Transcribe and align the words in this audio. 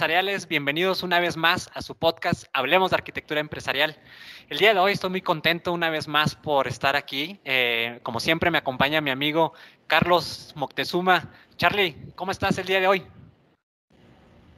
empresariales? 0.00 0.48
Bienvenidos 0.48 1.02
una 1.02 1.20
vez 1.20 1.36
más 1.36 1.68
a 1.74 1.82
su 1.82 1.94
podcast 1.94 2.46
Hablemos 2.54 2.90
de 2.90 2.96
Arquitectura 2.96 3.38
Empresarial. 3.38 3.98
El 4.48 4.56
día 4.56 4.72
de 4.72 4.80
hoy 4.80 4.92
estoy 4.92 5.10
muy 5.10 5.20
contento 5.20 5.74
una 5.74 5.90
vez 5.90 6.08
más 6.08 6.34
por 6.34 6.68
estar 6.68 6.96
aquí. 6.96 7.38
Eh, 7.44 8.00
como 8.02 8.18
siempre 8.18 8.50
me 8.50 8.56
acompaña 8.56 9.02
mi 9.02 9.10
amigo 9.10 9.52
Carlos 9.86 10.54
Moctezuma. 10.56 11.30
Charlie, 11.58 11.98
¿cómo 12.14 12.32
estás 12.32 12.56
el 12.56 12.66
día 12.66 12.80
de 12.80 12.86
hoy? 12.86 13.02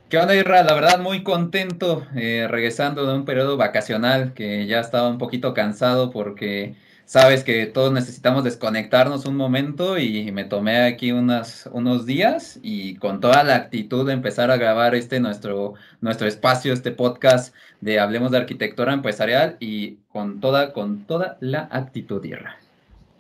¿Qué 0.09 0.17
onda, 0.17 0.37
Irra? 0.37 0.63
La 0.63 0.75
verdad, 0.75 1.01
muy 1.01 1.25
contento 1.25 2.07
eh, 2.15 2.47
regresando 2.49 3.05
de 3.05 3.13
un 3.13 3.25
periodo 3.25 3.57
vacacional 3.57 4.35
que 4.35 4.69
ya 4.69 4.79
estaba 4.79 5.09
un 5.09 5.19
poquito 5.19 5.55
cansado 5.55 6.13
porque 6.13 6.77
sabes 7.13 7.45
que 7.45 7.67
todos 7.67 7.93
necesitamos 7.93 8.43
desconectarnos 8.43 9.27
un 9.27 9.37
momento 9.37 9.99
y 9.99 10.33
me 10.33 10.45
tomé 10.45 10.87
aquí 10.87 11.13
unas, 11.13 11.69
unos 11.71 12.07
días 12.07 12.59
y 12.63 12.97
con 12.97 13.21
toda 13.21 13.45
la 13.45 13.55
actitud 13.55 14.07
de 14.07 14.15
empezar 14.15 14.51
a 14.51 14.57
grabar 14.57 14.95
este 14.95 15.21
nuestro, 15.21 15.75
nuestro 16.01 16.27
espacio, 16.27 16.73
este 16.73 16.91
podcast 16.91 17.55
de 17.83 18.01
Hablemos 18.01 18.31
de 18.31 18.39
Arquitectura 18.39 18.95
Empresarial 18.95 19.59
y 19.61 19.97
con 20.11 20.41
toda, 20.41 20.73
con 20.73 21.05
toda 21.05 21.37
la 21.41 21.69
actitud, 21.71 22.25
Irra. 22.25 22.62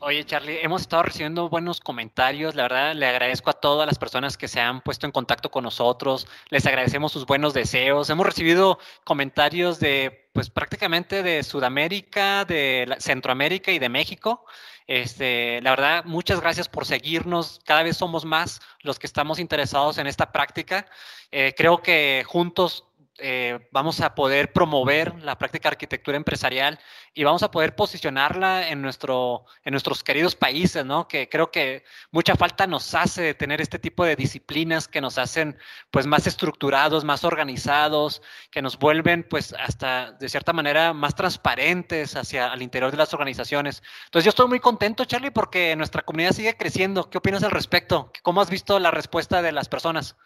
Oye, 0.04 0.26
Charlie, 0.26 0.58
hemos 0.62 0.80
estado 0.80 1.04
recibiendo 1.04 1.48
buenos 1.48 1.78
comentarios. 1.78 2.56
La 2.56 2.64
verdad, 2.64 2.92
le 2.92 3.06
agradezco 3.06 3.50
a 3.50 3.52
todas 3.52 3.86
las 3.86 4.00
personas 4.00 4.36
que 4.36 4.48
se 4.48 4.58
han 4.60 4.80
puesto 4.80 5.06
en 5.06 5.12
contacto 5.12 5.48
con 5.48 5.62
nosotros. 5.62 6.26
Les 6.50 6.66
agradecemos 6.66 7.12
sus 7.12 7.24
buenos 7.24 7.54
deseos. 7.54 8.10
Hemos 8.10 8.26
recibido 8.26 8.80
comentarios 9.04 9.78
de, 9.78 10.28
pues, 10.32 10.50
prácticamente 10.50 11.22
de 11.22 11.44
Sudamérica, 11.44 12.44
de 12.44 12.92
Centroamérica 12.98 13.70
y 13.70 13.78
de 13.78 13.88
México. 13.88 14.44
Este, 14.88 15.60
la 15.62 15.70
verdad, 15.70 16.04
muchas 16.04 16.40
gracias 16.40 16.68
por 16.68 16.84
seguirnos. 16.84 17.60
Cada 17.64 17.84
vez 17.84 17.96
somos 17.96 18.24
más 18.24 18.60
los 18.80 18.98
que 18.98 19.06
estamos 19.06 19.38
interesados 19.38 19.98
en 19.98 20.08
esta 20.08 20.32
práctica. 20.32 20.84
Eh, 21.30 21.54
creo 21.56 21.80
que 21.80 22.24
juntos 22.26 22.88
eh, 23.22 23.68
vamos 23.70 24.00
a 24.00 24.14
poder 24.14 24.52
promover 24.52 25.22
la 25.22 25.38
práctica 25.38 25.68
de 25.68 25.74
arquitectura 25.74 26.16
empresarial 26.16 26.78
y 27.14 27.24
vamos 27.24 27.42
a 27.42 27.50
poder 27.50 27.76
posicionarla 27.76 28.68
en, 28.68 28.82
nuestro, 28.82 29.44
en 29.64 29.72
nuestros 29.72 30.02
queridos 30.02 30.34
países, 30.34 30.84
¿no? 30.84 31.06
Que 31.06 31.28
creo 31.28 31.50
que 31.50 31.84
mucha 32.10 32.34
falta 32.34 32.66
nos 32.66 32.94
hace 32.94 33.22
de 33.22 33.34
tener 33.34 33.60
este 33.60 33.78
tipo 33.78 34.04
de 34.04 34.16
disciplinas 34.16 34.88
que 34.88 35.00
nos 35.00 35.18
hacen 35.18 35.56
pues 35.90 36.06
más 36.06 36.26
estructurados, 36.26 37.04
más 37.04 37.24
organizados, 37.24 38.22
que 38.50 38.60
nos 38.60 38.78
vuelven 38.78 39.22
pues 39.28 39.54
hasta 39.58 40.12
de 40.12 40.28
cierta 40.28 40.52
manera 40.52 40.92
más 40.92 41.14
transparentes 41.14 42.16
hacia 42.16 42.52
el 42.52 42.62
interior 42.62 42.90
de 42.90 42.96
las 42.96 43.14
organizaciones. 43.14 43.82
Entonces 44.06 44.24
yo 44.24 44.30
estoy 44.30 44.48
muy 44.48 44.60
contento, 44.60 45.04
Charlie, 45.04 45.30
porque 45.30 45.76
nuestra 45.76 46.02
comunidad 46.02 46.32
sigue 46.32 46.56
creciendo. 46.56 47.08
¿Qué 47.08 47.18
opinas 47.18 47.42
al 47.44 47.50
respecto? 47.52 48.10
¿Cómo 48.22 48.40
has 48.40 48.50
visto 48.50 48.78
la 48.78 48.90
respuesta 48.90 49.42
de 49.42 49.52
las 49.52 49.68
personas? 49.68 50.16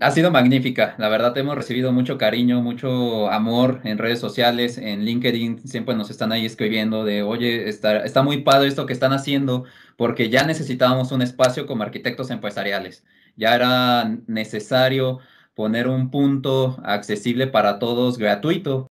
Ha 0.00 0.10
sido 0.12 0.30
magnífica, 0.30 0.94
la 0.98 1.08
verdad 1.08 1.36
hemos 1.38 1.56
recibido 1.56 1.92
mucho 1.92 2.18
cariño, 2.18 2.60
mucho 2.62 3.30
amor 3.30 3.80
en 3.84 3.98
redes 3.98 4.20
sociales, 4.20 4.78
en 4.78 5.04
LinkedIn, 5.04 5.66
siempre 5.66 5.96
nos 5.96 6.10
están 6.10 6.30
ahí 6.30 6.46
escribiendo 6.46 7.04
de, 7.04 7.22
oye, 7.22 7.68
está, 7.68 8.04
está 8.04 8.22
muy 8.22 8.42
padre 8.42 8.68
esto 8.68 8.86
que 8.86 8.92
están 8.92 9.12
haciendo, 9.12 9.64
porque 9.96 10.30
ya 10.30 10.44
necesitábamos 10.44 11.10
un 11.10 11.22
espacio 11.22 11.66
como 11.66 11.82
arquitectos 11.82 12.30
empresariales, 12.30 13.04
ya 13.36 13.54
era 13.54 14.16
necesario 14.26 15.18
poner 15.54 15.88
un 15.88 16.10
punto 16.10 16.78
accesible 16.84 17.48
para 17.48 17.80
todos, 17.80 18.18
gratuito. 18.18 18.88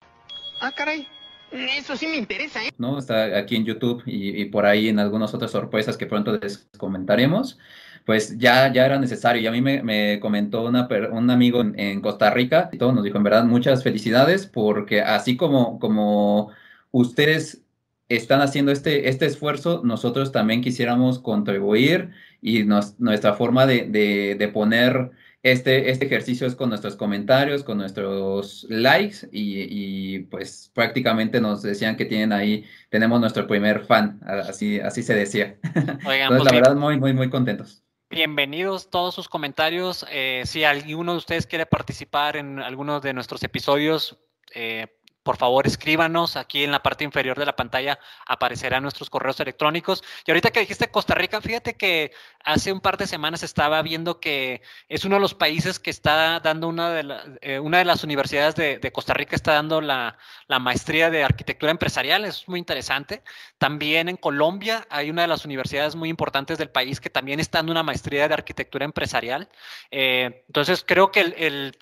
Ah, 0.60 0.72
caray, 0.76 1.06
eso 1.50 1.96
sí 1.96 2.08
me 2.08 2.16
interesa, 2.16 2.62
¿eh? 2.64 2.70
¿No? 2.76 2.98
Está 2.98 3.38
aquí 3.38 3.56
en 3.56 3.64
YouTube 3.64 4.02
y, 4.04 4.40
y 4.40 4.44
por 4.46 4.66
ahí 4.66 4.88
en 4.88 4.98
algunas 4.98 5.32
otras 5.32 5.52
sorpresas 5.52 5.96
que 5.96 6.06
pronto 6.06 6.36
les 6.36 6.68
comentaremos 6.76 7.58
pues 8.04 8.38
ya, 8.38 8.72
ya 8.72 8.86
era 8.86 8.98
necesario. 8.98 9.42
Y 9.42 9.46
a 9.46 9.52
mí 9.52 9.60
me, 9.60 10.20
comentó 10.20 10.64
una, 10.64 10.88
un 11.12 11.30
amigo 11.30 11.60
en, 11.62 12.00
Costa 12.00 12.30
Rica 12.30 12.68
y 12.72 12.78
todo 12.78 12.92
nos 12.92 13.04
dijo, 13.04 13.18
en 13.18 13.24
verdad, 13.24 13.44
muchas 13.44 13.82
felicidades 13.82 14.46
porque 14.46 15.02
así 15.02 15.36
como, 15.36 15.78
como 15.78 16.50
ustedes 16.90 17.62
están 18.10 18.40
haciendo 18.42 18.72
este, 18.72 19.08
este 19.08 19.26
esfuerzo, 19.26 19.82
nosotros 19.84 20.32
también 20.32 20.62
quisiéramos 20.62 21.20
contribuir 21.20 22.10
y 22.42 22.64
nuestra 22.64 23.34
forma 23.34 23.66
de, 23.66 24.50
poner 24.52 25.10
este, 25.42 25.90
este 25.90 26.06
ejercicio 26.06 26.46
es 26.46 26.56
con 26.56 26.68
nuestros 26.68 26.96
comentarios, 26.96 27.62
con 27.62 27.78
nuestros 27.78 28.66
likes 28.68 29.28
y, 29.30 30.20
pues 30.24 30.70
prácticamente 30.74 31.40
nos 31.40 31.62
decían 31.62 31.96
que 31.96 32.04
tienen 32.04 32.32
ahí, 32.32 32.64
tenemos 32.90 33.20
nuestro 33.20 33.46
primer 33.46 33.80
fan, 33.80 34.20
así, 34.24 34.80
así 34.80 35.02
se 35.02 35.14
decía. 35.14 35.56
Entonces, 35.62 36.28
pues 36.28 36.44
la 36.44 36.52
verdad, 36.52 36.76
muy, 36.76 36.98
muy, 36.98 37.12
muy 37.12 37.30
contentos. 37.30 37.79
Bienvenidos 38.12 38.90
todos 38.90 39.14
sus 39.14 39.28
comentarios. 39.28 40.04
Eh, 40.10 40.42
si 40.44 40.64
alguno 40.64 41.12
de 41.12 41.18
ustedes 41.18 41.46
quiere 41.46 41.64
participar 41.64 42.36
en 42.36 42.58
alguno 42.58 42.98
de 42.98 43.12
nuestros 43.12 43.40
episodios, 43.44 44.18
eh, 44.52 44.98
por 45.22 45.36
favor 45.36 45.66
escríbanos. 45.66 46.36
Aquí 46.36 46.64
en 46.64 46.72
la 46.72 46.82
parte 46.82 47.04
inferior 47.04 47.38
de 47.38 47.46
la 47.46 47.56
pantalla 47.56 47.98
aparecerán 48.26 48.82
nuestros 48.82 49.10
correos 49.10 49.38
electrónicos. 49.40 50.02
Y 50.26 50.30
ahorita 50.30 50.50
que 50.50 50.60
dijiste 50.60 50.90
Costa 50.90 51.14
Rica, 51.14 51.40
fíjate 51.40 51.74
que 51.74 52.12
hace 52.44 52.72
un 52.72 52.80
par 52.80 52.96
de 52.96 53.06
semanas 53.06 53.42
estaba 53.42 53.82
viendo 53.82 54.20
que 54.20 54.62
es 54.88 55.04
uno 55.04 55.16
de 55.16 55.20
los 55.20 55.34
países 55.34 55.78
que 55.78 55.90
está 55.90 56.40
dando 56.40 56.68
una 56.68 56.90
de, 56.90 57.38
eh, 57.42 57.58
una 57.58 57.78
de 57.78 57.84
las 57.84 58.04
universidades 58.04 58.54
de, 58.54 58.90
Costa 58.92 59.14
Rica, 59.14 59.36
está 59.36 59.54
dando 59.54 59.80
la, 59.80 60.18
maestría 60.60 61.10
de 61.10 61.22
arquitectura 61.22 61.70
empresarial. 61.70 62.24
Es 62.24 62.48
muy 62.48 62.58
interesante. 62.58 63.22
También 63.58 64.08
en 64.08 64.16
Colombia 64.16 64.86
hay 64.90 65.10
una 65.10 65.22
de 65.22 65.28
las 65.28 65.44
universidades 65.44 65.94
muy 65.96 66.08
importantes 66.08 66.58
del 66.58 66.70
país 66.70 67.00
que 67.00 67.10
también 67.10 67.40
está 67.40 67.58
dando 67.58 67.72
una 67.72 67.82
maestría 67.82 68.26
de 68.28 68.34
arquitectura 68.34 68.84
empresarial. 68.84 69.48
Eh, 69.90 70.44
entonces 70.48 70.84
creo 70.86 71.10
que 71.12 71.20
el 71.20 71.76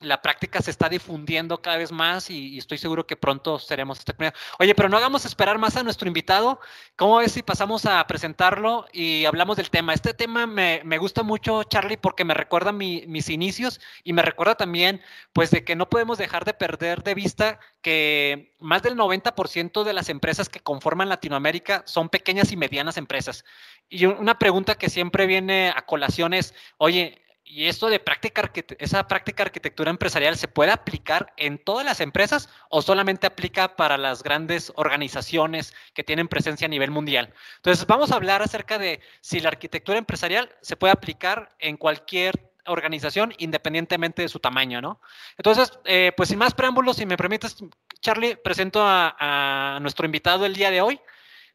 la 0.00 0.22
práctica 0.22 0.62
se 0.62 0.70
está 0.70 0.88
difundiendo 0.88 1.60
cada 1.60 1.76
vez 1.76 1.90
más 1.90 2.30
y, 2.30 2.58
estoy 2.58 2.78
seguro 2.78 3.06
que 3.06 3.16
pronto 3.16 3.58
seremos 3.58 3.98
esta 3.98 4.14
Oye, 4.58 4.74
pero 4.74 4.88
no 4.88 4.96
hagamos 4.96 5.24
esperar 5.24 5.58
más 5.58 5.76
a 5.76 5.82
nuestro 5.82 6.08
invitado. 6.08 6.60
¿Cómo 6.96 7.18
ves 7.18 7.32
si 7.32 7.42
pasamos 7.42 7.86
a 7.86 8.06
presentarlo 8.06 8.86
y 8.92 9.24
hablamos 9.24 9.56
del 9.56 9.70
tema? 9.70 9.94
Este 9.94 10.14
tema 10.14 10.46
me, 10.46 10.98
gusta 10.98 11.22
mucho, 11.22 11.64
Charlie, 11.64 11.96
porque 11.96 12.24
me 12.24 12.34
recuerda 12.34 12.72
mis 12.72 13.28
inicios 13.28 13.80
y 14.04 14.12
me 14.12 14.22
recuerda 14.22 14.54
también, 14.54 15.02
pues, 15.32 15.50
de 15.50 15.64
que 15.64 15.76
no 15.76 15.88
podemos 15.88 16.18
dejar 16.18 16.44
de 16.44 16.54
perder 16.54 17.02
de 17.02 17.14
vista 17.14 17.58
que 17.82 18.54
más 18.60 18.82
del 18.82 18.96
90% 18.96 19.84
de 19.84 19.92
las 19.92 20.08
empresas 20.08 20.48
que 20.48 20.60
conforman 20.60 21.08
Latinoamérica 21.08 21.82
son 21.86 22.08
pequeñas 22.08 22.52
y 22.52 22.56
medianas 22.56 22.96
empresas. 22.96 23.44
Y 23.88 24.06
una 24.06 24.38
pregunta 24.38 24.76
que 24.76 24.90
siempre 24.90 25.26
viene 25.26 25.72
a 25.74 25.86
colación 25.86 26.34
es, 26.34 26.54
oye, 26.76 27.22
y 27.48 27.66
esto 27.66 27.88
de 27.88 27.98
práctica, 27.98 28.52
esa 28.78 29.08
práctica 29.08 29.42
arquitectura 29.42 29.90
empresarial 29.90 30.36
se 30.36 30.48
puede 30.48 30.70
aplicar 30.70 31.32
en 31.38 31.58
todas 31.58 31.84
las 31.84 32.00
empresas 32.00 32.50
o 32.68 32.82
solamente 32.82 33.26
aplica 33.26 33.74
para 33.74 33.96
las 33.96 34.22
grandes 34.22 34.70
organizaciones 34.76 35.74
que 35.94 36.04
tienen 36.04 36.28
presencia 36.28 36.66
a 36.66 36.68
nivel 36.68 36.90
mundial. 36.90 37.32
Entonces, 37.56 37.86
vamos 37.86 38.12
a 38.12 38.16
hablar 38.16 38.42
acerca 38.42 38.78
de 38.78 39.00
si 39.22 39.40
la 39.40 39.48
arquitectura 39.48 39.98
empresarial 39.98 40.54
se 40.60 40.76
puede 40.76 40.92
aplicar 40.92 41.48
en 41.58 41.78
cualquier 41.78 42.52
organización 42.66 43.32
independientemente 43.38 44.20
de 44.20 44.28
su 44.28 44.40
tamaño, 44.40 44.82
¿no? 44.82 45.00
Entonces, 45.38 45.72
eh, 45.86 46.12
pues 46.14 46.28
sin 46.28 46.38
más 46.38 46.52
preámbulos, 46.52 46.98
si 46.98 47.06
me 47.06 47.16
permites, 47.16 47.56
Charlie, 48.00 48.36
presento 48.36 48.82
a 48.84 49.78
nuestro 49.80 50.04
invitado 50.04 50.44
el 50.44 50.54
día 50.54 50.70
de 50.70 50.82
hoy. 50.82 51.00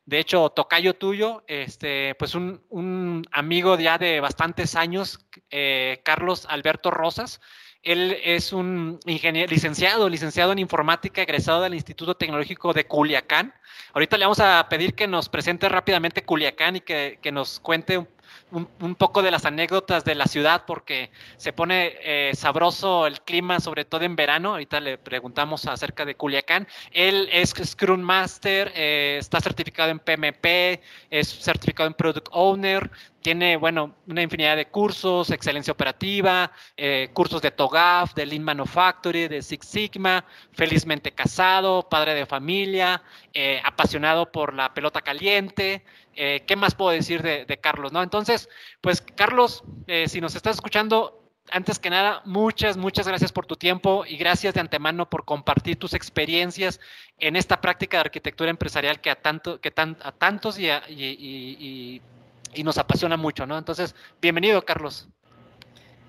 De 0.06 0.20
hecho, 0.20 0.50
tocayo 0.50 0.96
tuyo, 0.96 1.44
este, 1.48 2.16
pues 2.16 2.36
un, 2.36 3.26
amigo 3.32 3.78
ya 3.78 3.98
de 3.98 4.20
bastantes 4.20 4.76
años, 4.76 5.26
eh, 5.50 6.02
Carlos 6.04 6.46
Alberto 6.50 6.92
Rosas. 6.92 7.40
Él 7.84 8.18
es 8.24 8.54
un 8.54 9.00
ingeniero, 9.06 9.52
licenciado, 9.52 10.10
licenciado 10.10 10.54
en 10.54 10.60
informática, 10.60 11.22
egresado 11.22 11.62
del 11.62 11.74
Instituto 11.74 12.16
Tecnológico 12.16 12.74
de 12.74 12.86
Culiacán. 12.86 13.54
Ahorita 13.94 14.18
le 14.18 14.26
vamos 14.26 14.40
a 14.40 14.68
pedir 14.70 14.94
que 14.94 15.08
nos 15.08 15.30
presente 15.30 15.68
rápidamente 15.68 16.24
Culiacán 16.24 16.78
y 16.78 16.82
que, 16.82 17.20
que 17.22 17.32
nos 17.32 17.60
cuente 17.60 18.08
un 18.54 18.96
poco 18.96 19.22
de 19.22 19.32
las 19.32 19.46
anécdotas 19.46 20.06
de 20.06 20.16
la 20.16 20.28
ciudad 20.28 20.64
porque 20.68 21.12
se 21.38 21.54
pone 21.54 21.96
eh, 22.02 22.32
sabroso 22.36 23.08
el 23.08 23.22
clima, 23.22 23.60
sobre 23.60 23.86
todo 23.86 24.04
en 24.04 24.16
verano. 24.16 24.52
Ahorita 24.52 24.80
le 24.80 24.98
preguntamos 24.98 25.66
acerca 25.66 26.06
de 26.06 26.16
Culiacán. 26.16 26.68
Él 26.92 27.30
es 27.32 27.54
Scrum 27.64 28.02
Master, 28.02 28.72
eh, 28.76 29.18
está 29.20 29.40
certificado 29.42 29.90
en 29.90 30.00
PMP, 30.00 30.82
es 31.10 31.28
certificado 31.28 31.88
en 31.88 31.94
Product 31.94 32.28
Owner, 32.32 32.90
tiene, 33.24 33.58
bueno, 33.58 33.96
una 34.08 34.22
infinidad 34.22 34.56
de 34.56 34.68
cursos, 34.68 35.32
excelencia 35.32 35.74
operativa, 35.74 36.52
eh, 36.78 37.10
cursos 37.14 37.42
de 37.42 37.50
TOGAF, 37.52 38.14
de 38.14 38.26
Lean 38.28 38.44
Manufacturing, 38.44 39.30
de 39.30 39.42
Six 39.42 39.66
Sigma, 39.66 40.26
felizmente 40.52 41.12
casado, 41.12 41.88
padre 41.90 42.14
de 42.14 42.26
familia, 42.26 43.02
apasionado 43.64 44.32
por 44.32 44.54
la 44.54 44.74
pelota 44.74 45.02
caliente, 45.02 45.84
eh, 46.16 46.44
¿Qué 46.46 46.56
más 46.56 46.76
puedo 46.76 46.92
decir 46.92 47.22
de, 47.22 47.58
Carlos? 47.60 47.92
¿no? 47.92 48.04
Entonces, 48.04 48.50
pues 48.82 49.02
Carlos, 49.02 49.64
eh, 49.88 50.08
si 50.08 50.22
nos 50.22 50.36
estás 50.36 50.56
escuchando, 50.56 51.20
antes 51.52 51.80
que 51.80 51.90
nada, 51.90 52.22
muchas, 52.26 52.78
muchas 52.78 53.08
gracias 53.08 53.32
por 53.32 53.46
tu 53.46 53.56
tiempo 53.56 54.06
y 54.08 54.18
gracias 54.18 54.54
de 54.54 54.62
antemano 54.62 55.10
por 55.10 55.26
compartir 55.26 55.78
tus 55.78 55.94
experiencias 55.94 56.80
en 57.20 57.36
esta 57.36 57.62
práctica 57.62 57.98
de 57.98 58.02
arquitectura 58.02 58.50
empresarial 58.50 59.02
que 59.02 59.10
a, 59.10 59.16
tanto, 59.16 59.60
que 59.60 59.74
a 59.76 60.12
tantos 60.12 60.58
y, 60.60 62.02
nos 62.62 62.78
apasiona 62.78 63.18
mucho, 63.18 63.48
¿no? 63.48 63.58
Entonces, 63.58 63.96
bienvenido, 64.22 64.64
Carlos. 64.64 65.08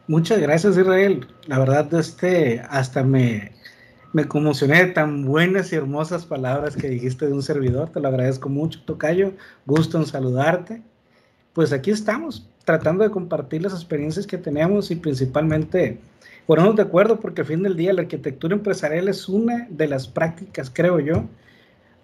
Muchas 0.06 0.38
gracias, 0.38 0.76
Israel. 0.76 1.26
La 1.46 1.58
verdad, 1.58 1.94
este, 1.94 2.60
hasta 2.68 3.02
me, 3.02 3.52
me 4.12 4.26
conmocioné 4.26 4.84
de 4.84 4.92
tan 4.92 5.24
buenas 5.24 5.72
y 5.72 5.76
hermosas 5.76 6.26
palabras 6.26 6.76
que 6.76 6.88
dijiste 6.88 7.26
de 7.26 7.32
un 7.32 7.42
servidor. 7.42 7.90
Te 7.90 8.00
lo 8.00 8.08
agradezco 8.08 8.50
mucho, 8.50 8.82
Tocayo. 8.84 9.32
Gusto 9.64 9.96
en 9.96 10.06
saludarte. 10.06 10.82
Pues 11.54 11.72
aquí 11.72 11.90
estamos, 11.90 12.46
tratando 12.64 13.04
de 13.04 13.10
compartir 13.10 13.62
las 13.62 13.72
experiencias 13.72 14.26
que 14.26 14.36
tenemos 14.36 14.90
y 14.90 14.96
principalmente 14.96 16.00
ponernos 16.46 16.76
de 16.76 16.82
acuerdo, 16.82 17.20
porque 17.20 17.40
al 17.40 17.46
fin 17.46 17.62
del 17.62 17.76
día 17.76 17.92
la 17.92 18.02
arquitectura 18.02 18.54
empresarial 18.54 19.08
es 19.08 19.28
una 19.28 19.66
de 19.70 19.88
las 19.88 20.06
prácticas, 20.06 20.70
creo 20.72 21.00
yo, 21.00 21.24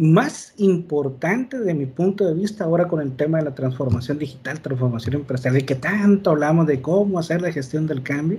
más 0.00 0.54
importante 0.56 1.58
de 1.58 1.74
mi 1.74 1.84
punto 1.84 2.26
de 2.26 2.32
vista 2.32 2.64
ahora 2.64 2.88
con 2.88 3.02
el 3.02 3.14
tema 3.16 3.36
de 3.36 3.44
la 3.44 3.54
transformación 3.54 4.18
digital, 4.18 4.58
transformación 4.58 5.16
empresarial, 5.16 5.66
que 5.66 5.74
tanto 5.74 6.30
hablamos 6.30 6.66
de 6.66 6.80
cómo 6.80 7.18
hacer 7.18 7.42
la 7.42 7.52
gestión 7.52 7.86
del 7.86 8.02
cambio. 8.02 8.38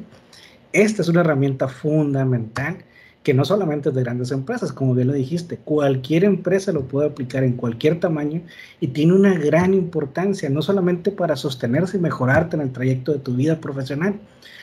Esta 0.74 1.04
es 1.04 1.08
una 1.08 1.22
herramienta 1.22 1.68
fundamental 1.68 2.78
que 3.22 3.36
no 3.36 3.46
solamente 3.46 3.90
es 3.90 3.96
de 3.96 4.02
grandes 4.02 4.32
empresas, 4.32 4.74
como 4.74 4.96
bien 4.96 5.10
lo 5.10 5.14
dijiste, 5.14 5.58
cualquier 5.58 6.24
empresa 6.24 6.72
lo 6.72 6.88
puede 6.88 7.10
aplicar 7.10 7.44
en 7.44 7.54
cualquier 7.54 8.00
tamaño 8.00 8.42
y 8.80 8.88
tiene 8.88 9.14
una 9.14 9.38
gran 9.38 9.76
importancia, 9.76 10.50
no 10.50 10.64
solamente 10.64 11.12
para 11.12 11.36
sostenerse 11.36 11.98
y 11.98 12.02
mejorarte 12.02 12.56
en 12.56 12.64
el 12.64 12.72
trayecto 12.72 13.12
de 13.12 13.20
tu 13.20 13.36
vida 13.36 13.62
profesional, 13.62 14.20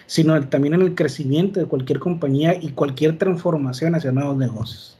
sino 0.06 0.42
también 0.48 0.74
en 0.74 0.82
el 0.82 0.96
crecimiento 0.96 1.60
de 1.60 1.66
cualquier 1.66 2.00
compañía 2.00 2.58
y 2.60 2.70
cualquier 2.70 3.18
transformación 3.18 3.94
hacia 3.94 4.10
nuevos 4.10 4.36
negocios. 4.36 4.98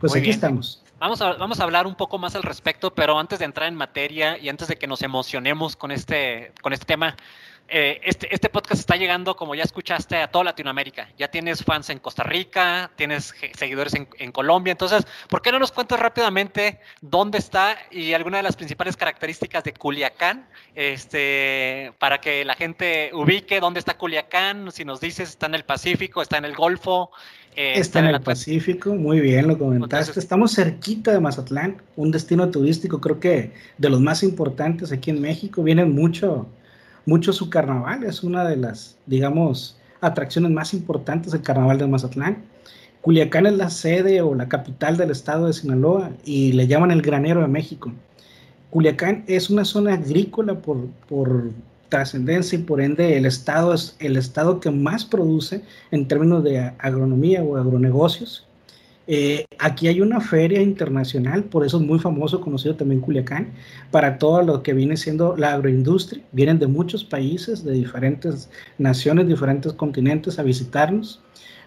Pues 0.00 0.14
aquí 0.14 0.28
estamos. 0.28 0.82
Vamos 1.00 1.22
a, 1.22 1.32
vamos 1.32 1.58
a 1.58 1.64
hablar 1.64 1.86
un 1.86 1.94
poco 1.94 2.18
más 2.18 2.34
al 2.34 2.42
respecto, 2.42 2.94
pero 2.94 3.18
antes 3.18 3.38
de 3.38 3.46
entrar 3.46 3.68
en 3.68 3.74
materia 3.74 4.36
y 4.36 4.50
antes 4.50 4.68
de 4.68 4.76
que 4.76 4.86
nos 4.86 5.00
emocionemos 5.00 5.74
con 5.74 5.92
este, 5.92 6.52
con 6.60 6.74
este 6.74 6.84
tema, 6.84 7.16
eh, 7.68 8.00
este, 8.04 8.34
este 8.34 8.48
podcast 8.48 8.80
está 8.80 8.96
llegando, 8.96 9.36
como 9.36 9.54
ya 9.54 9.62
escuchaste, 9.62 10.16
a 10.16 10.28
toda 10.28 10.44
Latinoamérica. 10.44 11.08
Ya 11.16 11.28
tienes 11.28 11.62
fans 11.62 11.88
en 11.90 12.00
Costa 12.00 12.24
Rica, 12.24 12.90
tienes 12.96 13.32
seguidores 13.56 13.94
en, 13.94 14.08
en, 14.18 14.32
Colombia. 14.32 14.72
Entonces, 14.72 15.06
¿por 15.28 15.40
qué 15.40 15.52
no 15.52 15.60
nos 15.60 15.70
cuentas 15.70 16.00
rápidamente 16.00 16.80
dónde 17.00 17.38
está 17.38 17.76
y 17.92 18.12
alguna 18.12 18.38
de 18.38 18.42
las 18.42 18.56
principales 18.56 18.96
características 18.96 19.62
de 19.62 19.72
Culiacán? 19.72 20.48
Este, 20.74 21.92
para 21.98 22.20
que 22.20 22.44
la 22.44 22.54
gente 22.54 23.10
ubique 23.12 23.60
dónde 23.60 23.78
está 23.78 23.96
Culiacán. 23.96 24.72
Si 24.72 24.84
nos 24.84 25.00
dices, 25.00 25.30
está 25.30 25.46
en 25.46 25.54
el 25.54 25.64
Pacífico, 25.64 26.22
está 26.22 26.38
en 26.38 26.46
el 26.46 26.54
Golfo. 26.56 27.12
Eh, 27.56 27.74
está, 27.76 27.98
en 28.00 28.06
el 28.06 28.20
Pacífico, 28.20 28.94
muy 28.94 29.20
bien, 29.20 29.48
lo 29.48 29.58
comentaste. 29.58 30.18
Estamos 30.18 30.54
cerquita 30.54 31.12
de 31.12 31.20
Mazatlán, 31.20 31.82
un 31.96 32.10
destino 32.10 32.48
turístico, 32.50 33.00
creo 33.00 33.18
que 33.18 33.52
de 33.76 33.90
los 33.90 34.00
más 34.00 34.22
importantes 34.22 34.92
aquí 34.92 35.10
en 35.10 35.20
México. 35.20 35.62
Vienen 35.62 35.92
mucho 35.92 36.48
mucho 37.10 37.32
su 37.32 37.50
carnaval, 37.50 38.04
es 38.04 38.22
una 38.22 38.44
de 38.44 38.56
las, 38.56 38.96
digamos, 39.06 39.76
atracciones 40.00 40.52
más 40.52 40.72
importantes 40.72 41.32
del 41.32 41.42
carnaval 41.42 41.76
de 41.76 41.88
Mazatlán. 41.88 42.44
Culiacán 43.00 43.46
es 43.46 43.54
la 43.54 43.68
sede 43.68 44.20
o 44.20 44.32
la 44.36 44.48
capital 44.48 44.96
del 44.96 45.10
estado 45.10 45.48
de 45.48 45.52
Sinaloa 45.52 46.12
y 46.24 46.52
le 46.52 46.68
llaman 46.68 46.92
el 46.92 47.02
granero 47.02 47.40
de 47.40 47.48
México. 47.48 47.92
Culiacán 48.70 49.24
es 49.26 49.50
una 49.50 49.64
zona 49.64 49.94
agrícola 49.94 50.54
por, 50.54 50.86
por 51.08 51.50
trascendencia 51.88 52.56
y 52.56 52.62
por 52.62 52.80
ende 52.80 53.16
el 53.16 53.26
estado 53.26 53.74
es 53.74 53.96
el 53.98 54.16
estado 54.16 54.60
que 54.60 54.70
más 54.70 55.04
produce 55.04 55.64
en 55.90 56.06
términos 56.06 56.44
de 56.44 56.60
agronomía 56.78 57.42
o 57.42 57.56
agronegocios. 57.56 58.46
Eh, 59.12 59.44
aquí 59.58 59.88
hay 59.88 60.00
una 60.00 60.20
feria 60.20 60.62
internacional, 60.62 61.42
por 61.42 61.66
eso 61.66 61.78
es 61.78 61.82
muy 61.82 61.98
famoso, 61.98 62.40
conocido 62.40 62.76
también 62.76 63.00
Culiacán, 63.00 63.48
para 63.90 64.18
todo 64.18 64.40
lo 64.42 64.62
que 64.62 64.72
viene 64.72 64.96
siendo 64.96 65.36
la 65.36 65.54
agroindustria. 65.54 66.22
Vienen 66.30 66.60
de 66.60 66.68
muchos 66.68 67.02
países, 67.02 67.64
de 67.64 67.72
diferentes 67.72 68.48
naciones, 68.78 69.26
diferentes 69.26 69.72
continentes 69.72 70.38
a 70.38 70.44
visitarnos. 70.44 71.20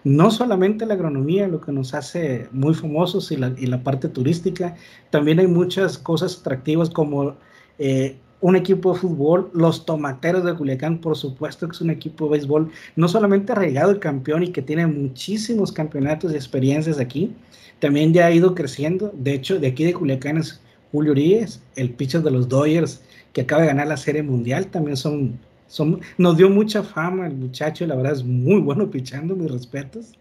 No 0.04 0.30
solamente 0.30 0.86
la 0.86 0.94
agronomía, 0.94 1.46
lo 1.46 1.60
que 1.60 1.70
nos 1.70 1.92
hace 1.92 2.48
muy 2.50 2.72
famosos 2.72 3.30
y 3.30 3.36
la, 3.36 3.54
y 3.58 3.66
la 3.66 3.82
parte 3.82 4.08
turística, 4.08 4.76
también 5.10 5.38
hay 5.38 5.46
muchas 5.46 5.98
cosas 5.98 6.38
atractivas 6.40 6.88
como 6.88 7.36
eh, 7.78 8.16
un 8.44 8.56
equipo 8.56 8.92
de 8.92 9.00
fútbol, 9.00 9.50
los 9.54 9.86
Tomateros 9.86 10.44
de 10.44 10.54
Culiacán, 10.54 10.98
por 10.98 11.16
supuesto 11.16 11.66
que 11.66 11.72
es 11.72 11.80
un 11.80 11.88
equipo 11.88 12.26
de 12.26 12.32
béisbol 12.32 12.70
no 12.94 13.08
solamente 13.08 13.52
arraigado 13.52 13.92
y 13.92 13.98
campeón 13.98 14.42
y 14.42 14.48
que 14.48 14.60
tiene 14.60 14.86
muchísimos 14.86 15.72
campeonatos 15.72 16.30
y 16.30 16.34
experiencias 16.34 17.00
aquí, 17.00 17.32
también 17.78 18.12
ya 18.12 18.26
ha 18.26 18.32
ido 18.32 18.54
creciendo. 18.54 19.10
De 19.14 19.32
hecho, 19.32 19.58
de 19.58 19.68
aquí 19.68 19.84
de 19.84 19.94
Culiacán 19.94 20.36
es 20.36 20.60
Julio 20.92 21.12
Urias, 21.12 21.62
el 21.74 21.88
pitcher 21.88 22.20
de 22.20 22.32
los 22.32 22.46
Dodgers, 22.46 23.00
que 23.32 23.40
acaba 23.40 23.62
de 23.62 23.68
ganar 23.68 23.86
la 23.86 23.96
Serie 23.96 24.22
Mundial, 24.22 24.66
también 24.66 24.98
son, 24.98 25.40
son, 25.66 26.02
nos 26.18 26.36
dio 26.36 26.50
mucha 26.50 26.82
fama 26.82 27.26
el 27.26 27.34
muchacho 27.34 27.84
y 27.84 27.86
la 27.86 27.96
verdad 27.96 28.12
es 28.12 28.24
muy 28.24 28.60
bueno 28.60 28.90
pichando, 28.90 29.34
mis 29.34 29.50
respetos. 29.50 30.18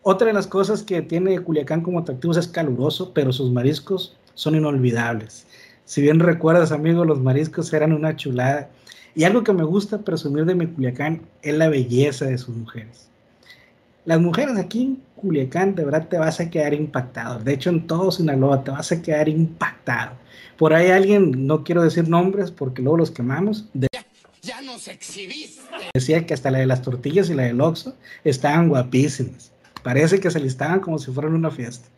Otra 0.00 0.28
de 0.28 0.32
las 0.32 0.46
cosas 0.46 0.82
que 0.82 1.02
tiene 1.02 1.38
Culiacán 1.40 1.82
como 1.82 1.98
atractivos 1.98 2.38
es 2.38 2.48
caluroso, 2.48 3.12
pero 3.12 3.34
sus 3.34 3.52
mariscos 3.52 4.16
son 4.32 4.54
inolvidables. 4.54 5.46
Si 5.86 6.02
bien 6.02 6.18
recuerdas, 6.18 6.72
amigo, 6.72 7.04
los 7.04 7.20
mariscos 7.20 7.72
eran 7.72 7.92
una 7.92 8.16
chulada. 8.16 8.68
Y 9.14 9.22
algo 9.22 9.44
que 9.44 9.52
me 9.52 9.62
gusta 9.62 9.98
presumir 9.98 10.44
de 10.44 10.56
mi 10.56 10.66
Culiacán 10.66 11.22
es 11.42 11.54
la 11.54 11.68
belleza 11.68 12.26
de 12.26 12.36
sus 12.36 12.54
mujeres. 12.54 13.08
Las 14.04 14.20
mujeres 14.20 14.58
aquí 14.58 14.82
en 14.82 15.02
Culiacán 15.14 15.76
de 15.76 15.84
verdad 15.84 16.08
te 16.08 16.18
vas 16.18 16.40
a 16.40 16.50
quedar 16.50 16.74
impactado. 16.74 17.38
De 17.38 17.54
hecho, 17.54 17.70
en 17.70 17.86
todo 17.86 18.10
Sinaloa 18.10 18.64
te 18.64 18.72
vas 18.72 18.90
a 18.90 19.00
quedar 19.00 19.28
impactado. 19.28 20.12
Por 20.58 20.74
ahí 20.74 20.90
alguien, 20.90 21.46
no 21.46 21.62
quiero 21.62 21.82
decir 21.82 22.08
nombres 22.08 22.50
porque 22.50 22.82
luego 22.82 22.98
los 22.98 23.12
quemamos. 23.12 23.66
Ya, 24.42 24.60
nos 24.62 24.88
exhibiste. 24.88 25.62
Decía 25.94 26.26
que 26.26 26.34
hasta 26.34 26.50
la 26.50 26.58
de 26.58 26.66
las 26.66 26.82
tortillas 26.82 27.30
y 27.30 27.34
la 27.34 27.44
del 27.44 27.60
Oxxo 27.60 27.94
estaban 28.24 28.68
guapísimas. 28.68 29.52
Parece 29.84 30.18
que 30.18 30.32
se 30.32 30.40
listaban 30.40 30.80
como 30.80 30.98
si 30.98 31.12
fueran 31.12 31.34
una 31.34 31.50
fiesta. 31.50 31.88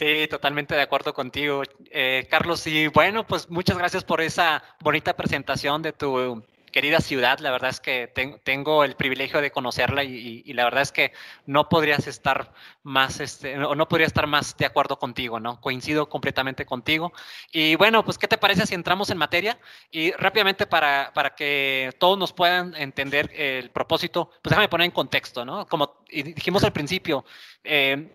Sí, 0.00 0.26
totalmente 0.28 0.74
de 0.74 0.80
acuerdo 0.80 1.12
contigo, 1.12 1.62
eh, 1.90 2.26
Carlos. 2.30 2.66
Y 2.66 2.86
bueno, 2.86 3.26
pues 3.26 3.50
muchas 3.50 3.76
gracias 3.76 4.02
por 4.02 4.22
esa 4.22 4.62
bonita 4.80 5.14
presentación 5.14 5.82
de 5.82 5.92
tu 5.92 6.42
querida 6.72 7.00
ciudad. 7.00 7.38
La 7.40 7.50
verdad 7.50 7.68
es 7.68 7.80
que 7.80 8.10
tengo 8.42 8.82
el 8.84 8.96
privilegio 8.96 9.42
de 9.42 9.50
conocerla 9.50 10.02
y, 10.02 10.42
la 10.54 10.64
verdad 10.64 10.80
es 10.80 10.90
que 10.90 11.12
no 11.44 11.68
podrías 11.68 12.06
estar 12.06 12.54
más, 12.82 13.20
este, 13.20 13.56
no, 13.56 13.74
no 13.74 13.88
podría 13.88 14.06
estar 14.06 14.26
más 14.26 14.56
de 14.56 14.64
acuerdo 14.64 14.98
contigo, 14.98 15.38
¿no? 15.38 15.60
Coincido 15.60 16.08
completamente 16.08 16.64
contigo. 16.64 17.12
Y 17.52 17.74
bueno, 17.76 18.02
pues, 18.02 18.16
¿qué 18.16 18.26
te 18.26 18.38
parece 18.38 18.64
si 18.64 18.74
entramos 18.74 19.10
en 19.10 19.18
materia? 19.18 19.58
Y 19.90 20.12
rápidamente 20.12 20.66
para, 20.66 21.12
para 21.12 21.34
que 21.34 21.94
todos 21.98 22.16
nos 22.16 22.32
puedan 22.32 22.74
entender 22.74 23.30
el 23.34 23.68
propósito, 23.68 24.30
pues 24.40 24.48
déjame 24.52 24.70
poner 24.70 24.86
en 24.86 24.92
contexto, 24.92 25.44
¿no? 25.44 25.66
Como 25.66 25.96
dijimos 26.08 26.64
al 26.64 26.72
principio, 26.72 27.22
eh, 27.64 28.08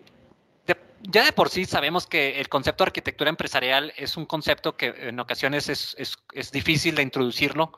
ya 1.08 1.24
de 1.24 1.32
por 1.32 1.50
sí 1.50 1.64
sabemos 1.64 2.06
que 2.06 2.40
el 2.40 2.48
concepto 2.48 2.84
de 2.84 2.88
arquitectura 2.88 3.30
empresarial 3.30 3.92
es 3.96 4.16
un 4.16 4.26
concepto 4.26 4.76
que 4.76 4.94
en 4.96 5.18
ocasiones 5.20 5.68
es, 5.68 6.52
difícil 6.52 6.94
de 6.94 7.02
introducirlo. 7.02 7.72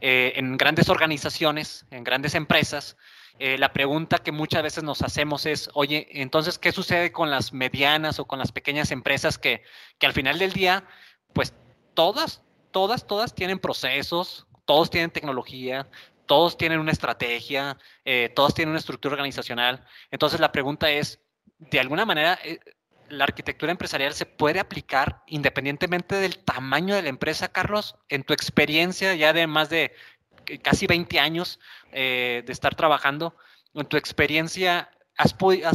Eh, 0.00 0.32
en 0.36 0.56
grandes 0.56 0.88
organizaciones, 0.88 1.86
en 1.90 2.02
grandes 2.02 2.34
empresas, 2.34 2.96
eh, 3.38 3.56
la 3.56 3.72
pregunta 3.72 4.18
que 4.18 4.32
muchas 4.32 4.62
veces 4.62 4.84
nos 4.84 5.02
hacemos 5.02 5.46
es, 5.46 5.70
oye, 5.74 6.08
entonces, 6.10 6.58
¿qué 6.58 6.72
sucede 6.72 7.12
con 7.12 7.30
las 7.30 7.52
medianas 7.52 8.18
o 8.18 8.24
con 8.24 8.38
las 8.38 8.52
pequeñas 8.52 8.90
empresas 8.90 9.38
que, 9.38 9.62
que 9.98 10.06
al 10.06 10.12
final 10.12 10.38
del 10.38 10.52
día, 10.52 10.84
pues 11.32 11.54
todas, 11.94 12.42
todas, 12.72 13.06
todas 13.06 13.34
tienen 13.34 13.58
procesos, 13.58 14.46
todos 14.64 14.90
tienen 14.90 15.10
tecnología, 15.10 15.88
todos 16.26 16.56
tienen 16.56 16.78
una 16.78 16.92
estrategia, 16.92 17.76
eh, 18.04 18.30
todos 18.34 18.54
tienen 18.54 18.70
una 18.70 18.78
estructura 18.78 19.14
organizacional. 19.14 19.84
Entonces 20.10 20.40
la 20.40 20.52
pregunta 20.52 20.90
es, 20.90 21.20
de 21.70 21.80
alguna 21.80 22.04
manera, 22.04 22.38
eh, 22.44 22.58
la 23.08 23.24
arquitectura 23.24 23.72
empresarial 23.72 24.14
se 24.14 24.26
puede 24.26 24.58
aplicar 24.58 25.22
independientemente 25.26 26.16
del 26.16 26.38
tamaño 26.38 26.94
de 26.94 27.02
la 27.02 27.08
empresa, 27.08 27.48
Carlos, 27.48 27.96
en 28.08 28.24
tu 28.24 28.32
experiencia 28.32 29.14
ya 29.14 29.32
de 29.32 29.46
más 29.46 29.68
de 29.68 29.92
casi 30.62 30.86
20 30.86 31.20
años 31.20 31.60
eh, 31.92 32.42
de 32.46 32.52
estar 32.52 32.74
trabajando, 32.74 33.36
en 33.74 33.86
tu 33.86 33.96
experiencia, 33.96 34.90
has, 35.16 35.32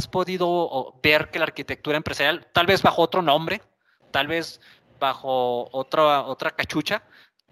podido 0.07 0.99
ver 1.01 1.29
que 1.29 1.39
la 1.39 1.45
arquitectura 1.45 1.97
empresarial, 1.97 2.47
tal 2.53 2.65
vez 2.65 2.81
bajo 2.81 3.01
otro 3.01 3.21
nombre, 3.21 3.61
tal 4.11 4.27
vez 4.27 4.59
bajo 4.99 5.69
otra, 5.71 6.23
otra 6.23 6.51
cachucha, 6.51 7.03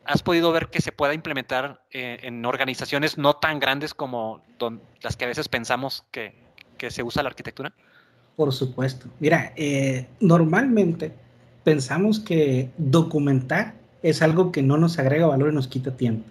has 0.04 0.22
podido 0.22 0.52
ver 0.52 0.70
que 0.70 0.82
se 0.82 0.92
pueda 0.92 1.14
implementar 1.14 1.84
eh, 1.92 2.20
en 2.24 2.46
organizaciones 2.46 3.18
no 3.18 3.36
tan 3.36 3.60
grandes 3.60 3.94
como 3.94 4.44
las 5.02 5.16
que 5.16 5.26
a 5.26 5.28
veces 5.28 5.48
pensamos 5.48 6.04
que 6.12 6.36
se 6.90 7.02
usa 7.02 7.24
la 7.24 7.30
arquitectura? 7.30 7.74
Por 8.36 8.52
supuesto. 8.54 9.08
Mira, 9.20 9.54
eh, 9.56 10.08
normalmente 10.20 11.14
pensamos 11.64 12.20
que 12.20 12.70
documentar 12.78 13.76
es 14.04 14.22
algo 14.22 14.52
que 14.52 14.62
no 14.62 14.78
nos 14.78 15.00
agrega 15.00 15.26
valor 15.26 15.52
y 15.52 15.56
nos 15.56 15.68
quita 15.68 15.96
tiempo. 15.96 16.26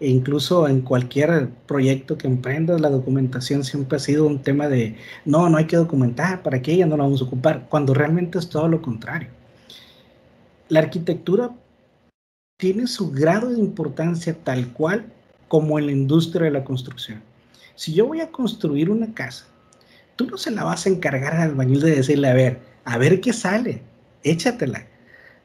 E 0.00 0.08
incluso 0.08 0.66
en 0.66 0.80
cualquier 0.80 1.50
proyecto 1.66 2.16
que 2.16 2.26
emprendas, 2.26 2.80
la 2.80 2.88
documentación 2.88 3.64
siempre 3.64 3.96
ha 3.96 4.00
sido 4.00 4.26
un 4.26 4.38
tema 4.38 4.66
de, 4.66 4.96
no, 5.26 5.50
no 5.50 5.58
hay 5.58 5.66
que 5.66 5.76
documentar, 5.76 6.42
¿para 6.42 6.62
qué 6.62 6.74
ya 6.76 6.86
no 6.86 6.96
la 6.96 7.02
vamos 7.02 7.20
a 7.20 7.24
ocupar? 7.24 7.66
Cuando 7.68 7.92
realmente 7.92 8.38
es 8.38 8.48
todo 8.48 8.66
lo 8.66 8.80
contrario. 8.80 9.28
La 10.68 10.80
arquitectura 10.80 11.50
tiene 12.56 12.86
su 12.86 13.10
grado 13.10 13.50
de 13.50 13.58
importancia 13.58 14.34
tal 14.42 14.72
cual 14.72 15.12
como 15.48 15.78
en 15.78 15.86
la 15.86 15.92
industria 15.92 16.44
de 16.44 16.52
la 16.52 16.64
construcción. 16.64 17.22
Si 17.74 17.92
yo 17.92 18.06
voy 18.06 18.20
a 18.20 18.30
construir 18.30 18.88
una 18.88 19.12
casa, 19.12 19.46
tú 20.20 20.26
no 20.26 20.36
se 20.36 20.50
la 20.50 20.64
vas 20.64 20.84
a 20.84 20.90
encargar 20.90 21.32
al 21.32 21.50
albañil 21.52 21.80
de 21.80 21.96
decirle, 21.96 22.28
a 22.28 22.34
ver, 22.34 22.60
a 22.84 22.98
ver 22.98 23.22
qué 23.22 23.32
sale, 23.32 23.80
échatela. 24.22 24.86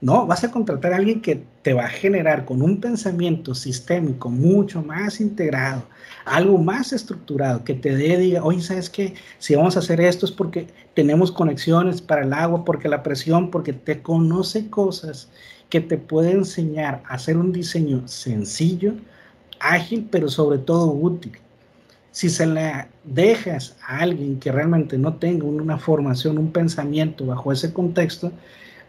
No, 0.01 0.27
vas 0.27 0.43
a 0.43 0.51
contratar 0.51 0.91
a 0.91 0.97
alguien 0.97 1.21
que 1.21 1.45
te 1.61 1.73
va 1.73 1.85
a 1.85 1.89
generar 1.89 2.43
con 2.43 2.61
un 2.61 2.81
pensamiento 2.81 3.55
sistémico 3.55 4.29
mucho 4.29 4.83
más 4.83 5.21
integrado, 5.21 5.85
algo 6.25 6.57
más 6.57 6.91
estructurado, 6.91 7.63
que 7.63 7.73
te 7.73 7.95
dé, 7.95 8.17
diga, 8.17 8.43
oye, 8.43 8.59
¿sabes 8.59 8.89
qué? 8.89 9.13
Si 9.39 9.55
vamos 9.55 9.77
a 9.77 9.79
hacer 9.79 10.01
esto 10.01 10.25
es 10.25 10.33
porque 10.33 10.67
tenemos 10.93 11.31
conexiones 11.31 12.01
para 12.01 12.23
el 12.23 12.33
agua, 12.33 12.65
porque 12.65 12.89
la 12.89 13.01
presión, 13.01 13.51
porque 13.51 13.71
te 13.71 14.01
conoce 14.01 14.69
cosas 14.69 15.29
que 15.69 15.79
te 15.79 15.97
puede 15.97 16.31
enseñar 16.31 17.01
a 17.07 17.13
hacer 17.13 17.37
un 17.37 17.53
diseño 17.53 18.05
sencillo, 18.09 18.95
ágil, 19.61 20.09
pero 20.11 20.27
sobre 20.27 20.57
todo 20.57 20.91
útil. 20.91 21.31
Si 22.15 22.29
se 22.29 22.45
la 22.45 22.87
dejas 23.03 23.75
a 23.85 23.97
alguien 23.97 24.39
que 24.39 24.49
realmente 24.49 24.97
no 24.97 25.15
tenga 25.15 25.43
una 25.43 25.77
formación, 25.77 26.37
un 26.37 26.53
pensamiento 26.53 27.25
bajo 27.25 27.51
ese 27.51 27.73
contexto, 27.73 28.31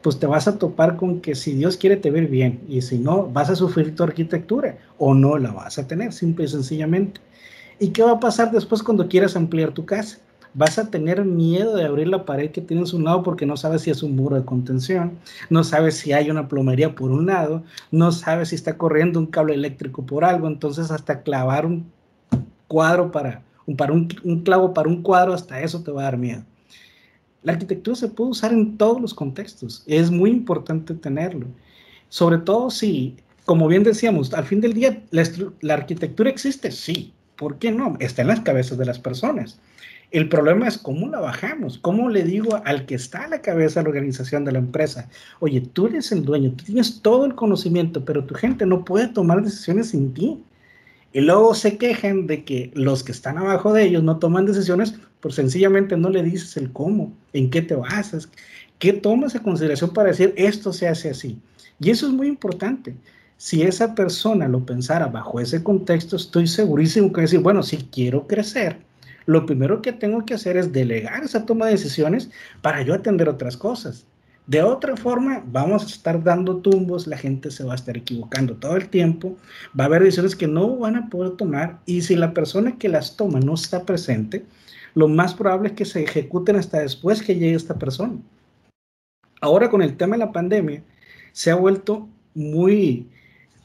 pues 0.00 0.20
te 0.20 0.28
vas 0.28 0.46
a 0.46 0.58
topar 0.60 0.96
con 0.96 1.20
que 1.20 1.34
si 1.34 1.54
Dios 1.54 1.76
quiere 1.76 1.96
te 1.96 2.12
ver 2.12 2.28
bien 2.28 2.60
y 2.68 2.82
si 2.82 3.00
no, 3.00 3.26
vas 3.26 3.50
a 3.50 3.56
sufrir 3.56 3.96
tu 3.96 4.04
arquitectura 4.04 4.78
o 4.96 5.12
no 5.12 5.38
la 5.38 5.50
vas 5.50 5.76
a 5.76 5.88
tener, 5.88 6.12
simple 6.12 6.44
y 6.44 6.48
sencillamente. 6.48 7.20
¿Y 7.80 7.88
qué 7.88 8.04
va 8.04 8.12
a 8.12 8.20
pasar 8.20 8.52
después 8.52 8.80
cuando 8.80 9.08
quieras 9.08 9.34
ampliar 9.34 9.72
tu 9.72 9.84
casa? 9.84 10.18
Vas 10.54 10.78
a 10.78 10.88
tener 10.88 11.24
miedo 11.24 11.74
de 11.74 11.84
abrir 11.84 12.06
la 12.06 12.24
pared 12.24 12.52
que 12.52 12.60
tienes 12.60 12.92
un 12.92 13.02
lado 13.02 13.24
porque 13.24 13.44
no 13.44 13.56
sabes 13.56 13.82
si 13.82 13.90
es 13.90 14.04
un 14.04 14.14
muro 14.14 14.36
de 14.36 14.44
contención, 14.44 15.18
no 15.50 15.64
sabes 15.64 15.96
si 15.96 16.12
hay 16.12 16.30
una 16.30 16.46
plomería 16.46 16.94
por 16.94 17.10
un 17.10 17.26
lado, 17.26 17.64
no 17.90 18.12
sabes 18.12 18.50
si 18.50 18.54
está 18.54 18.78
corriendo 18.78 19.18
un 19.18 19.26
cable 19.26 19.54
eléctrico 19.54 20.06
por 20.06 20.24
algo, 20.24 20.46
entonces 20.46 20.92
hasta 20.92 21.22
clavar 21.22 21.66
un 21.66 21.95
cuadro 22.68 23.10
para, 23.12 23.42
un, 23.66 23.76
para 23.76 23.92
un 23.92 24.42
clavo 24.44 24.74
para 24.74 24.88
un 24.88 25.02
cuadro, 25.02 25.32
hasta 25.32 25.60
eso 25.60 25.82
te 25.82 25.90
va 25.90 26.02
a 26.02 26.04
dar 26.04 26.18
miedo. 26.18 26.42
La 27.46 27.52
arquitectura 27.52 27.96
se 27.96 28.08
puede 28.08 28.30
usar 28.30 28.52
en 28.52 28.76
todos 28.76 29.00
los 29.00 29.14
contextos. 29.14 29.84
Es 29.86 30.10
muy 30.10 30.30
importante 30.30 30.94
tenerlo. 30.94 31.46
Sobre 32.08 32.38
todo 32.38 32.70
si, 32.70 33.16
como 33.44 33.68
bien 33.68 33.84
decíamos, 33.84 34.34
al 34.34 34.44
fin 34.44 34.60
del 34.60 34.74
día, 34.74 35.00
la, 35.12 35.74
arquitectura 35.74 36.28
existe, 36.28 36.72
sí. 36.72 37.12
¿Por 37.36 37.58
qué 37.58 37.70
no? 37.70 37.96
Está 38.00 38.22
en 38.22 38.28
las 38.28 38.40
cabezas 38.40 38.78
de 38.78 38.86
las 38.86 38.98
personas. 38.98 39.60
El 40.10 40.28
problema 40.28 40.66
es 40.66 40.76
cómo 40.76 41.08
la 41.08 41.20
bajamos, 41.20 41.78
cómo 41.78 42.08
le 42.08 42.24
digo 42.24 42.60
al 42.64 42.84
que 42.84 42.96
está 42.96 43.24
a 43.24 43.28
la 43.28 43.42
cabeza 43.42 43.78
de 43.78 43.84
la 43.84 43.90
organización 43.90 44.44
de 44.44 44.50
la 44.52 44.58
empresa, 44.58 45.08
oye, 45.38 45.60
tú 45.60 45.86
eres 45.86 46.10
el 46.10 46.24
dueño, 46.24 46.52
tú 46.56 46.64
tienes 46.64 47.00
todo 47.00 47.26
el 47.26 47.36
conocimiento, 47.36 48.04
pero 48.04 48.24
tu 48.24 48.34
gente 48.34 48.66
no 48.66 48.84
puede 48.84 49.06
tomar 49.06 49.42
decisiones 49.42 49.90
sin 49.90 50.14
ti. 50.14 50.42
Y 51.12 51.20
luego 51.20 51.54
se 51.54 51.78
quejan 51.78 52.26
de 52.26 52.44
que 52.44 52.70
los 52.74 53.02
que 53.02 53.12
están 53.12 53.38
abajo 53.38 53.72
de 53.72 53.84
ellos 53.84 54.02
no 54.02 54.18
toman 54.18 54.46
decisiones, 54.46 54.94
pues 55.20 55.34
sencillamente 55.34 55.96
no 55.96 56.10
le 56.10 56.22
dices 56.22 56.56
el 56.56 56.72
cómo, 56.72 57.12
en 57.32 57.50
qué 57.50 57.62
te 57.62 57.74
basas, 57.74 58.28
qué 58.78 58.92
tomas 58.92 59.34
en 59.34 59.42
consideración 59.42 59.92
para 59.92 60.10
decir 60.10 60.34
esto 60.36 60.72
se 60.72 60.88
hace 60.88 61.10
así. 61.10 61.38
Y 61.80 61.90
eso 61.90 62.06
es 62.06 62.12
muy 62.12 62.28
importante. 62.28 62.94
Si 63.38 63.62
esa 63.62 63.94
persona 63.94 64.48
lo 64.48 64.64
pensara 64.64 65.06
bajo 65.06 65.40
ese 65.40 65.62
contexto, 65.62 66.16
estoy 66.16 66.46
segurísimo 66.46 67.12
que 67.12 67.22
decir, 67.22 67.40
bueno, 67.40 67.62
si 67.62 67.76
quiero 67.76 68.26
crecer, 68.26 68.78
lo 69.26 69.44
primero 69.44 69.82
que 69.82 69.92
tengo 69.92 70.24
que 70.24 70.34
hacer 70.34 70.56
es 70.56 70.72
delegar 70.72 71.24
esa 71.24 71.44
toma 71.44 71.66
de 71.66 71.72
decisiones 71.72 72.30
para 72.62 72.82
yo 72.82 72.94
atender 72.94 73.28
otras 73.28 73.56
cosas. 73.56 74.06
De 74.46 74.62
otra 74.62 74.96
forma, 74.96 75.42
vamos 75.44 75.82
a 75.82 75.86
estar 75.86 76.22
dando 76.22 76.58
tumbos, 76.58 77.08
la 77.08 77.18
gente 77.18 77.50
se 77.50 77.64
va 77.64 77.72
a 77.72 77.76
estar 77.76 77.96
equivocando 77.96 78.54
todo 78.54 78.76
el 78.76 78.88
tiempo, 78.88 79.36
va 79.78 79.84
a 79.84 79.86
haber 79.88 80.04
decisiones 80.04 80.36
que 80.36 80.46
no 80.46 80.76
van 80.76 80.94
a 80.94 81.08
poder 81.08 81.32
tomar 81.32 81.80
y 81.84 82.02
si 82.02 82.14
la 82.14 82.32
persona 82.32 82.78
que 82.78 82.88
las 82.88 83.16
toma 83.16 83.40
no 83.40 83.54
está 83.54 83.84
presente, 83.84 84.46
lo 84.94 85.08
más 85.08 85.34
probable 85.34 85.70
es 85.70 85.74
que 85.74 85.84
se 85.84 86.04
ejecuten 86.04 86.54
hasta 86.54 86.78
después 86.78 87.22
que 87.22 87.34
llegue 87.34 87.56
esta 87.56 87.76
persona. 87.76 88.14
Ahora 89.40 89.68
con 89.68 89.82
el 89.82 89.96
tema 89.96 90.14
de 90.14 90.24
la 90.24 90.32
pandemia, 90.32 90.82
se 91.32 91.50
ha 91.50 91.56
vuelto 91.56 92.08
muy 92.34 93.08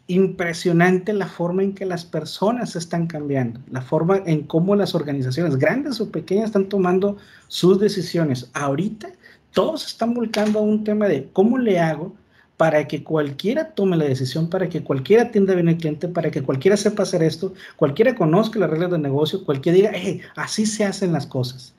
impresionante 0.07 1.13
la 1.13 1.27
forma 1.27 1.63
en 1.63 1.73
que 1.73 1.85
las 1.85 2.05
personas 2.05 2.75
están 2.75 3.05
cambiando, 3.05 3.61
la 3.69 3.81
forma 3.81 4.17
en 4.25 4.43
cómo 4.43 4.75
las 4.75 4.95
organizaciones, 4.95 5.57
grandes 5.57 6.01
o 6.01 6.11
pequeñas, 6.11 6.47
están 6.47 6.67
tomando 6.67 7.17
sus 7.47 7.79
decisiones. 7.79 8.49
Ahorita 8.53 9.09
todos 9.53 9.85
están 9.85 10.13
volcando 10.13 10.59
a 10.59 10.61
un 10.61 10.83
tema 10.83 11.07
de 11.07 11.29
cómo 11.31 11.57
le 11.57 11.79
hago 11.79 12.13
para 12.57 12.87
que 12.87 13.03
cualquiera 13.03 13.71
tome 13.71 13.97
la 13.97 14.05
decisión, 14.05 14.49
para 14.49 14.69
que 14.69 14.83
cualquiera 14.83 15.23
atienda 15.23 15.55
bien 15.55 15.69
al 15.69 15.77
cliente, 15.77 16.07
para 16.07 16.29
que 16.29 16.43
cualquiera 16.43 16.77
sepa 16.77 17.03
hacer 17.03 17.23
esto, 17.23 17.53
cualquiera 17.75 18.15
conozca 18.15 18.59
las 18.59 18.69
reglas 18.69 18.91
del 18.91 19.01
negocio, 19.01 19.43
cualquiera 19.43 19.75
diga, 19.75 19.91
hey, 19.93 20.21
así 20.35 20.65
se 20.65 20.85
hacen 20.85 21.11
las 21.11 21.25
cosas. 21.25 21.73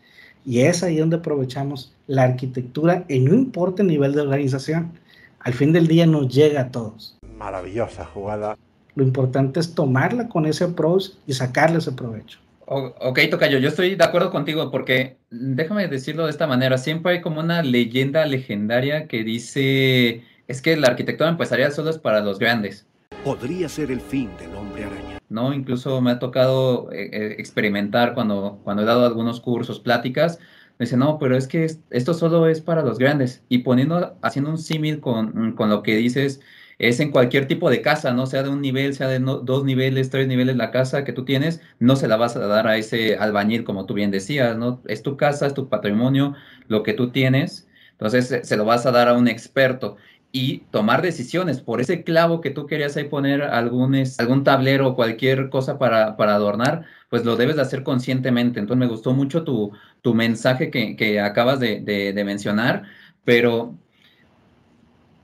Y 0.45 0.61
es 0.61 0.83
ahí 0.83 0.97
donde 0.97 1.17
aprovechamos 1.17 1.95
la 2.09 2.25
arquitectura 2.25 3.05
en 3.09 3.27
no 3.27 3.35
importa 3.35 3.83
el 3.83 3.89
nivel 3.89 4.13
de 4.13 4.23
organización. 4.23 4.99
Al 5.39 5.55
fin 5.55 5.73
del 5.73 5.87
día 5.87 6.05
nos 6.05 6.29
llega 6.29 6.63
a 6.63 6.71
todos. 6.73 7.17
Maravillosa 7.39 8.05
jugada. 8.05 8.59
Lo 8.97 9.05
importante 9.05 9.61
es 9.61 9.75
tomarla 9.75 10.29
con 10.29 10.47
ese 10.47 10.65
approach 10.65 11.11
y 11.29 11.33
sacarle 11.33 11.79
ese 11.79 11.93
provecho 11.93 12.41
ok, 12.67 13.19
Tocayo, 13.31 13.59
yo 13.59 13.69
estoy 13.69 13.95
de 13.95 14.05
acuerdo 14.05 14.31
contigo 14.31 14.71
porque 14.71 15.17
déjame 15.31 15.89
decirlo 15.89 16.25
de 16.25 16.31
esta 16.31 16.47
manera, 16.47 16.79
siempre 16.79 17.13
hay 17.13 17.21
como 17.21 17.41
una 17.41 17.63
leyenda 17.63 18.25
legendaria 18.27 19.09
que 19.09 19.25
dice, 19.25 20.25
es 20.49 20.63
que 20.63 20.77
la 20.77 20.89
arquitectura 20.89 21.31
empresarial 21.31 21.73
solo 21.73 21.91
es 21.91 21.99
para 21.99 22.21
los 22.21 22.39
grandes. 22.39 22.87
Podría 23.25 23.69
ser 23.69 23.91
el 23.91 24.01
fin 24.01 24.31
del 24.39 24.55
hombre 24.55 24.85
araña. 24.85 25.19
No, 25.29 25.53
incluso 25.55 26.01
me 26.01 26.11
ha 26.11 26.19
tocado 26.19 26.93
eh, 26.93 27.09
eh, 27.13 27.37
experimentar 27.39 28.15
cuando, 28.15 28.61
cuando 28.65 28.83
he 28.83 28.87
dado 28.87 29.07
algunos 29.07 29.41
cursos, 29.41 29.81
pláticas, 29.81 30.39
me 30.79 30.85
dice, 30.85 30.97
no, 30.97 31.19
pero 31.19 31.37
es 31.37 31.47
que 31.47 31.71
esto 31.91 32.15
solo 32.15 32.47
es 32.49 32.61
para 32.61 32.83
los 32.83 32.99
grandes. 32.99 33.43
Y 33.49 33.59
poniendo, 33.59 34.17
haciendo 34.23 34.51
un 34.51 34.59
símil 34.59 35.01
con, 35.01 35.53
con 35.53 35.71
lo 35.71 35.83
que 35.83 35.97
dices, 35.97 36.41
es 36.83 36.99
en 37.01 37.13
cualquier 37.13 37.47
tipo 37.47 37.71
de 37.71 37.81
casa, 37.81 38.13
¿no? 38.13 38.27
Sea 38.27 38.43
de 38.43 38.49
un 38.49 38.61
nivel, 38.61 38.95
sea 38.95 39.07
de 39.09 39.21
dos 39.21 39.65
niveles, 39.65 40.11
tres 40.11 40.27
niveles 40.27 40.57
la 40.57 40.73
casa 40.73 41.05
que 41.05 41.13
tú 41.13 41.25
tienes, 41.25 41.61
no 41.79 41.95
se 41.97 42.09
la 42.09 42.17
vas 42.17 42.37
a 42.37 42.41
dar 42.41 42.67
a 42.67 42.77
ese 42.77 43.17
albañil, 43.17 43.63
como 43.65 43.87
tú 43.87 43.95
bien 43.95 44.11
decías, 44.11 44.57
¿no? 44.57 44.83
Es 44.87 45.03
tu 45.03 45.17
casa, 45.17 45.47
es 45.47 45.55
tu 45.55 45.69
patrimonio, 45.69 46.35
lo 46.67 46.83
que 46.83 46.93
tú 46.93 47.11
tienes, 47.11 47.69
entonces 47.93 48.41
se 48.43 48.57
lo 48.57 48.65
vas 48.65 48.85
a 48.85 48.91
dar 48.91 49.09
a 49.09 49.15
un 49.15 49.29
experto 49.29 49.97
y 50.33 50.61
tomar 50.71 51.03
decisiones 51.03 51.61
por 51.61 51.81
ese 51.81 52.03
clavo 52.05 52.41
que 52.41 52.51
tú 52.51 52.67
querías 52.67 52.97
ahí 52.97 53.05
poner 53.05 53.43
algún, 53.43 53.95
algún 54.19 54.45
tablero 54.45 54.89
o 54.89 54.97
cualquier 54.97 55.51
cosa 55.51 55.79
para, 55.79 56.17
para, 56.17 56.35
adornar, 56.35 56.85
pues 57.11 57.25
lo 57.25 57.37
debes 57.37 57.57
de 57.57 57.63
hacer 57.63 57.85
conscientemente. 57.85 58.59
Entonces 58.59 58.81
me 58.81 58.87
gustó 58.91 59.13
mucho 59.13 59.45
tu, 59.45 59.73
tu 60.01 60.15
mensaje 60.15 60.71
que, 60.71 60.97
que 60.97 61.21
acabas 61.21 61.61
de, 61.61 61.81
de, 61.81 62.13
de 62.13 62.25
mencionar, 62.25 62.85
pero 63.25 63.77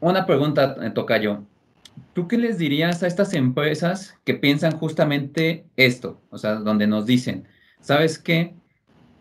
una 0.01 0.27
pregunta, 0.27 0.77
eh, 0.83 0.91
Tocayo. 0.91 1.45
¿Tú 2.13 2.29
qué 2.29 2.39
les 2.39 2.59
dirías 2.59 3.03
a 3.03 3.07
estas 3.07 3.35
empresas 3.35 4.15
que 4.25 4.35
piensan 4.35 4.73
justamente 4.73 5.67
esto? 5.77 6.21
O 6.31 6.39
sea, 6.39 6.57
donde 6.57 6.87
nos 6.87 7.07
dicen, 7.07 7.47
¿sabes 7.81 8.19
qué? 8.19 8.55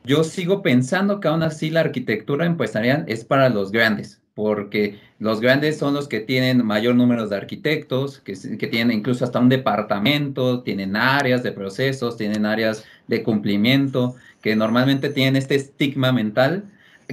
Yo 0.03 0.23
sigo 0.23 0.61
pensando 0.61 1.19
que 1.19 1.27
aún 1.27 1.43
así 1.43 1.69
la 1.69 1.81
arquitectura 1.81 2.45
empresarial 2.45 3.05
es 3.07 3.25
para 3.25 3.49
los 3.49 3.71
grandes, 3.71 4.21
porque 4.35 4.99
los 5.19 5.41
grandes 5.41 5.77
son 5.77 5.93
los 5.93 6.07
que 6.07 6.19
tienen 6.19 6.65
mayor 6.65 6.95
número 6.95 7.27
de 7.27 7.35
arquitectos, 7.35 8.19
que, 8.19 8.33
que, 8.57 8.67
tienen 8.67 8.99
incluso 8.99 9.25
hasta 9.25 9.39
un 9.39 9.49
departamento, 9.49 10.63
tienen 10.63 10.95
áreas 10.95 11.43
de 11.43 11.51
procesos, 11.51 12.17
tienen 12.17 12.45
áreas 12.45 12.85
de 13.07 13.23
cumplimiento, 13.23 14.15
que 14.41 14.55
normalmente 14.55 15.09
tienen 15.09 15.35
este 15.35 15.55
estigma 15.55 16.11
mental. 16.11 16.63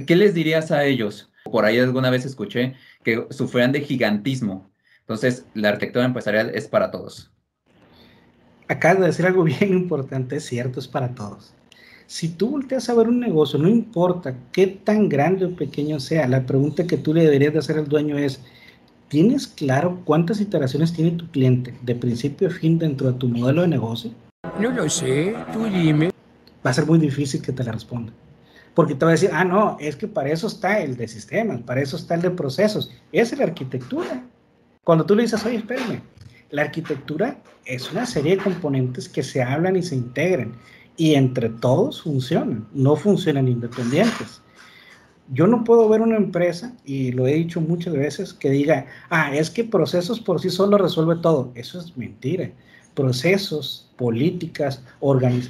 ¿Qué 0.07 0.15
les 0.15 0.33
dirías 0.33 0.71
a 0.71 0.85
ellos? 0.85 1.29
Por 1.43 1.65
ahí 1.65 1.79
alguna 1.79 2.09
vez 2.09 2.25
escuché 2.25 2.75
que 3.03 3.25
sufrían 3.29 3.71
de 3.71 3.81
gigantismo. 3.81 4.69
Entonces, 5.05 5.45
la 5.53 5.69
arquitectura 5.69 6.05
empresarial 6.05 6.51
es 6.55 6.67
para 6.67 6.89
todos. 6.89 7.31
Acabas 8.67 8.99
de 8.99 9.05
decir 9.05 9.25
algo 9.27 9.43
bien 9.45 9.71
importante, 9.71 10.37
es 10.37 10.45
cierto, 10.45 10.79
es 10.79 10.87
para 10.87 11.13
todos. 11.13 11.53
Si 12.07 12.29
tú 12.29 12.49
volteas 12.51 12.89
a 12.89 12.95
ver 12.95 13.07
un 13.07 13.19
negocio, 13.19 13.59
no 13.59 13.67
importa 13.67 14.35
qué 14.51 14.67
tan 14.67 15.09
grande 15.09 15.45
o 15.45 15.55
pequeño 15.55 15.99
sea, 15.99 16.27
la 16.27 16.45
pregunta 16.45 16.85
que 16.85 16.97
tú 16.97 17.13
le 17.13 17.23
deberías 17.23 17.53
de 17.53 17.59
hacer 17.59 17.77
al 17.77 17.87
dueño 17.87 18.17
es, 18.17 18.41
¿tienes 19.07 19.47
claro 19.47 20.01
cuántas 20.05 20.41
iteraciones 20.41 20.93
tiene 20.93 21.11
tu 21.11 21.29
cliente 21.29 21.73
de 21.81 21.95
principio 21.95 22.47
a 22.47 22.51
fin 22.51 22.77
dentro 22.77 23.11
de 23.11 23.17
tu 23.17 23.27
modelo 23.27 23.61
de 23.61 23.67
negocio? 23.67 24.11
No 24.59 24.69
lo 24.69 24.89
sé, 24.89 25.35
tú 25.51 25.65
dime. 25.65 26.11
Va 26.65 26.71
a 26.71 26.73
ser 26.73 26.85
muy 26.85 26.99
difícil 26.99 27.41
que 27.41 27.51
te 27.51 27.63
la 27.63 27.71
responda 27.71 28.11
porque 28.75 28.93
te 28.93 29.05
va 29.05 29.11
a 29.11 29.13
decir, 29.13 29.31
ah, 29.33 29.45
no, 29.45 29.77
es 29.79 29.95
que 29.95 30.07
para 30.07 30.29
eso 30.29 30.47
está 30.47 30.81
el 30.81 30.97
de 30.97 31.07
sistemas, 31.07 31.61
para 31.61 31.81
eso 31.81 31.95
está 31.95 32.15
el 32.15 32.21
de 32.21 32.31
procesos, 32.31 32.91
es 33.11 33.35
la 33.35 33.45
arquitectura. 33.45 34.23
Cuando 34.85 35.03
tú 35.03 35.15
le 35.15 35.23
dices, 35.23 35.43
oye, 35.43 35.57
espérame, 35.57 35.99
la 36.51 36.61
arquitectura 36.61 37.41
es 37.65 37.91
una 37.91 38.05
serie 38.05 38.37
de 38.37 38.43
componentes 38.43 39.09
que 39.09 39.23
se 39.23 39.41
hablan 39.41 39.75
y 39.75 39.81
se 39.83 39.95
integran 39.95 40.53
y 40.95 41.15
entre 41.15 41.49
todos 41.49 42.03
funcionan, 42.03 42.67
no 42.71 42.95
funcionan 42.95 43.47
independientes. 43.47 44.41
Yo 45.29 45.47
no 45.47 45.63
puedo 45.63 45.89
ver 45.89 46.01
una 46.01 46.17
empresa, 46.17 46.71
y 46.85 47.11
lo 47.11 47.25
he 47.25 47.33
dicho 47.33 47.59
muchas 47.59 47.95
veces, 47.95 48.31
que 48.31 48.51
diga, 48.51 48.85
ah, 49.09 49.35
es 49.35 49.49
que 49.49 49.63
procesos 49.63 50.19
por 50.19 50.39
sí 50.39 50.51
solo 50.51 50.77
resuelve 50.77 51.15
todo. 51.15 51.51
Eso 51.55 51.79
es 51.79 51.97
mentira. 51.97 52.51
Procesos 52.93 53.84
políticas, 53.97 54.83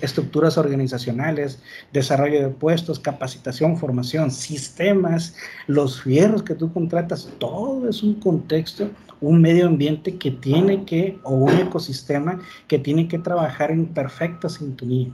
estructuras 0.01 0.57
organizacionales, 0.57 1.59
desarrollo 1.93 2.41
de 2.41 2.49
puestos, 2.49 2.99
capacitación, 2.99 3.77
formación, 3.77 4.31
sistemas, 4.31 5.35
los 5.67 6.01
fierros 6.01 6.43
que 6.43 6.55
tú 6.55 6.71
contratas, 6.71 7.29
todo 7.39 7.89
es 7.89 8.03
un 8.03 8.15
contexto, 8.15 8.89
un 9.21 9.41
medio 9.41 9.67
ambiente 9.67 10.17
que 10.17 10.31
tiene 10.31 10.85
que, 10.85 11.19
o 11.23 11.33
un 11.33 11.57
ecosistema 11.57 12.39
que 12.67 12.79
tiene 12.79 13.07
que 13.07 13.19
trabajar 13.19 13.71
en 13.71 13.87
perfecta 13.87 14.49
sintonía. 14.49 15.09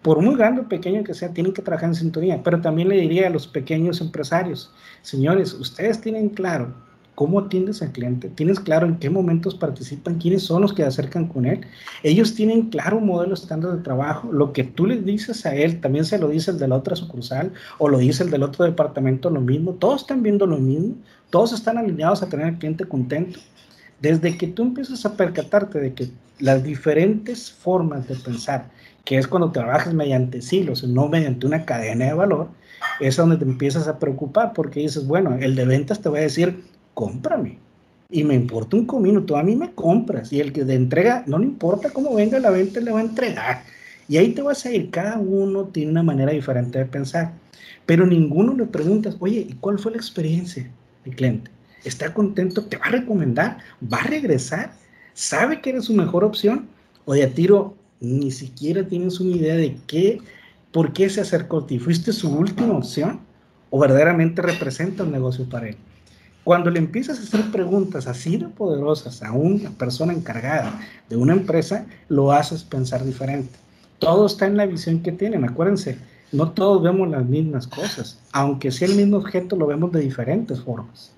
Por 0.00 0.20
muy 0.20 0.34
grande 0.34 0.62
o 0.62 0.68
pequeño 0.68 1.04
que 1.04 1.14
sea, 1.14 1.32
tienen 1.32 1.52
que 1.52 1.62
trabajar 1.62 1.90
en 1.90 1.94
sintonía, 1.94 2.42
pero 2.42 2.60
también 2.60 2.88
le 2.88 2.96
diría 2.96 3.28
a 3.28 3.30
los 3.30 3.46
pequeños 3.46 4.00
empresarios, 4.00 4.72
señores, 5.02 5.54
ustedes 5.54 6.00
tienen 6.00 6.30
claro 6.30 6.72
cómo 7.14 7.40
atiendes 7.40 7.82
al 7.82 7.92
cliente, 7.92 8.28
tienes 8.28 8.58
claro 8.58 8.86
en 8.86 8.96
qué 8.96 9.10
momentos 9.10 9.54
participan, 9.54 10.18
quiénes 10.18 10.42
son 10.42 10.62
los 10.62 10.72
que 10.72 10.82
acercan 10.82 11.28
con 11.28 11.44
él. 11.44 11.60
Ellos 12.02 12.34
tienen 12.34 12.70
claro 12.70 12.98
un 12.98 13.06
modelo 13.06 13.34
estándar 13.34 13.76
de 13.76 13.82
trabajo. 13.82 14.32
Lo 14.32 14.52
que 14.52 14.64
tú 14.64 14.86
les 14.86 15.04
dices 15.04 15.44
a 15.44 15.54
él, 15.54 15.80
también 15.80 16.04
se 16.04 16.18
lo 16.18 16.28
dice 16.28 16.50
el 16.50 16.58
de 16.58 16.68
la 16.68 16.76
otra 16.76 16.96
sucursal 16.96 17.52
o 17.78 17.88
lo 17.88 17.98
dice 17.98 18.24
el 18.24 18.30
del 18.30 18.42
otro 18.42 18.64
departamento, 18.64 19.28
lo 19.30 19.40
mismo. 19.40 19.74
Todos 19.74 20.02
están 20.02 20.22
viendo 20.22 20.46
lo 20.46 20.58
mismo, 20.58 20.94
todos 21.30 21.52
están 21.52 21.78
alineados 21.78 22.22
a 22.22 22.28
tener 22.28 22.46
al 22.46 22.58
cliente 22.58 22.86
contento. 22.86 23.38
Desde 24.00 24.36
que 24.36 24.48
tú 24.48 24.62
empiezas 24.62 25.04
a 25.04 25.16
percatarte 25.16 25.78
de 25.78 25.94
que 25.94 26.08
las 26.38 26.64
diferentes 26.64 27.52
formas 27.52 28.08
de 28.08 28.16
pensar, 28.16 28.70
que 29.04 29.18
es 29.18 29.28
cuando 29.28 29.52
trabajas 29.52 29.94
mediante 29.94 30.42
silos, 30.42 30.82
no 30.82 31.08
mediante 31.08 31.46
una 31.46 31.64
cadena 31.64 32.06
de 32.06 32.14
valor, 32.14 32.48
es 33.00 33.16
donde 33.16 33.36
te 33.36 33.44
empiezas 33.44 33.86
a 33.86 33.98
preocupar 33.98 34.52
porque 34.54 34.80
dices, 34.80 35.06
bueno, 35.06 35.36
el 35.40 35.54
de 35.54 35.64
ventas 35.64 36.00
te 36.00 36.08
va 36.08 36.18
a 36.18 36.22
decir, 36.22 36.64
cómprame. 36.94 37.58
Y 38.10 38.24
me 38.24 38.34
importa 38.34 38.76
un 38.76 38.84
comino, 38.84 39.22
tú 39.22 39.36
a 39.36 39.42
mí 39.42 39.56
me 39.56 39.72
compras. 39.72 40.32
Y 40.32 40.40
el 40.40 40.52
que 40.52 40.64
de 40.64 40.74
entrega, 40.74 41.24
no 41.26 41.38
le 41.38 41.46
importa 41.46 41.90
cómo 41.90 42.14
venga 42.14 42.38
la 42.38 42.50
venta, 42.50 42.80
le 42.80 42.92
va 42.92 43.00
a 43.00 43.04
entregar. 43.04 43.62
Y 44.06 44.18
ahí 44.18 44.32
te 44.34 44.42
vas 44.42 44.66
a 44.66 44.70
ir. 44.70 44.90
Cada 44.90 45.18
uno 45.18 45.64
tiene 45.64 45.92
una 45.92 46.02
manera 46.02 46.32
diferente 46.32 46.78
de 46.78 46.84
pensar. 46.84 47.32
Pero 47.86 48.06
ninguno 48.06 48.54
le 48.54 48.66
preguntas, 48.66 49.16
oye, 49.18 49.46
¿y 49.48 49.54
cuál 49.54 49.78
fue 49.78 49.92
la 49.92 49.96
experiencia 49.96 50.70
del 51.04 51.16
cliente? 51.16 51.50
¿Está 51.84 52.12
contento? 52.12 52.64
¿Te 52.66 52.76
va 52.76 52.86
a 52.86 52.90
recomendar? 52.90 53.58
¿Va 53.92 53.98
a 53.98 54.06
regresar? 54.06 54.74
¿Sabe 55.14 55.60
que 55.60 55.70
eres 55.70 55.86
su 55.86 55.94
mejor 55.94 56.22
opción? 56.22 56.68
O 57.06 57.14
de 57.14 57.24
a 57.24 57.30
tiro, 57.30 57.74
ni 58.00 58.30
siquiera 58.30 58.86
tienes 58.86 59.18
una 59.20 59.36
idea 59.36 59.56
de 59.56 59.76
qué, 59.86 60.20
por 60.70 60.92
qué 60.92 61.08
se 61.08 61.22
acercó 61.22 61.60
a 61.60 61.66
ti. 61.66 61.78
¿Fuiste 61.78 62.12
su 62.12 62.30
última 62.30 62.76
opción? 62.76 63.20
¿O 63.70 63.80
verdaderamente 63.80 64.42
representa 64.42 65.02
un 65.02 65.12
negocio 65.12 65.48
para 65.48 65.70
él? 65.70 65.76
Cuando 66.44 66.70
le 66.70 66.78
empiezas 66.80 67.20
a 67.20 67.22
hacer 67.22 67.50
preguntas 67.52 68.06
así 68.06 68.36
de 68.36 68.48
poderosas 68.48 69.22
a 69.22 69.32
una 69.32 69.70
persona 69.70 70.12
encargada 70.12 70.80
de 71.08 71.16
una 71.16 71.34
empresa, 71.34 71.86
lo 72.08 72.32
haces 72.32 72.64
pensar 72.64 73.04
diferente. 73.04 73.58
Todo 74.00 74.26
está 74.26 74.46
en 74.46 74.56
la 74.56 74.66
visión 74.66 75.02
que 75.02 75.12
tienen. 75.12 75.44
Acuérdense, 75.44 75.98
no 76.32 76.50
todos 76.50 76.82
vemos 76.82 77.08
las 77.08 77.24
mismas 77.24 77.68
cosas. 77.68 78.18
Aunque 78.32 78.72
sea 78.72 78.88
el 78.88 78.96
mismo 78.96 79.18
objeto, 79.18 79.54
lo 79.54 79.66
vemos 79.66 79.92
de 79.92 80.00
diferentes 80.00 80.60
formas. 80.60 81.12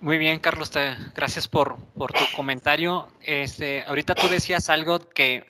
Muy 0.00 0.18
bien, 0.18 0.40
Carlos, 0.40 0.70
gracias 1.14 1.48
por, 1.48 1.76
por, 1.96 2.12
tu 2.12 2.24
comentario. 2.36 3.08
Este, 3.22 3.82
ahorita 3.84 4.14
tú 4.14 4.28
decías 4.28 4.68
algo 4.68 4.98
que 4.98 5.46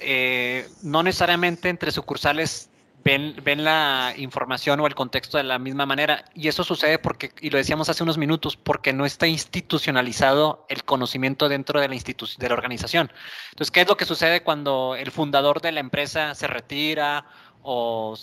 eh, 0.00 0.68
no 0.82 1.02
necesariamente 1.02 1.68
entre 1.68 1.90
sucursales 1.90 2.67
ven, 3.04 3.64
la 3.64 4.14
información 4.16 4.80
o 4.80 4.86
el 4.86 4.94
contexto 4.94 5.38
de 5.38 5.44
la 5.44 5.58
misma 5.58 5.86
manera. 5.86 6.24
Y 6.34 6.48
eso 6.48 6.64
sucede 6.64 6.98
porque, 6.98 7.32
y 7.40 7.50
lo 7.50 7.58
decíamos 7.58 7.88
hace 7.88 8.02
unos 8.02 8.18
minutos, 8.18 8.56
porque 8.56 8.92
no 8.92 9.06
está 9.06 9.26
institucionalizado 9.26 10.66
el 10.68 10.84
conocimiento 10.84 11.48
dentro 11.48 11.80
de 11.80 11.88
la, 11.88 11.94
de 11.94 12.48
la 12.48 12.54
organización. 12.54 13.10
Entonces, 13.50 13.70
¿qué 13.70 13.82
es 13.82 13.88
lo 13.88 13.96
que 13.96 14.04
sucede 14.04 14.42
cuando 14.42 14.94
el 14.96 15.10
fundador 15.10 15.60
de 15.60 15.72
la 15.72 15.80
empresa 15.80 16.34
se 16.34 16.46
retira 16.46 17.26
o 17.62 18.16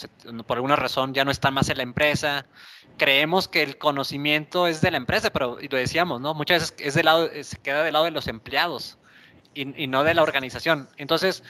por 0.48 0.58
alguna 0.58 0.76
razón 0.76 1.14
ya 1.14 1.26
no 1.26 1.32
está 1.32 1.52
más 1.52 1.70
en 1.70 1.78
la 1.78 1.84
empresa? 1.84 2.46
Creemos 2.98 3.48
que 3.48 3.64
el 3.64 3.78
conocimiento 3.78 4.68
es 4.68 4.82
de 4.82 4.92
la 4.92 4.98
empresa, 4.98 5.32
pero 5.32 5.60
y 5.60 5.68
lo 5.68 5.78
decíamos, 5.78 6.22
¿no? 6.22 6.34
Muchas 6.34 6.62
veces 6.62 6.88
es 6.88 6.94
del 6.94 7.06
lado, 7.06 7.30
se 7.42 7.58
queda 7.58 7.84
del 7.84 7.94
lado 7.94 8.06
de 8.06 8.12
los 8.12 8.28
empleados. 8.28 8.98
Y, 9.58 9.84
y, 9.84 9.88
no 9.88 10.04
de 10.04 10.14
la 10.14 10.22
organización. 10.22 10.90
Entonces, 10.98 11.42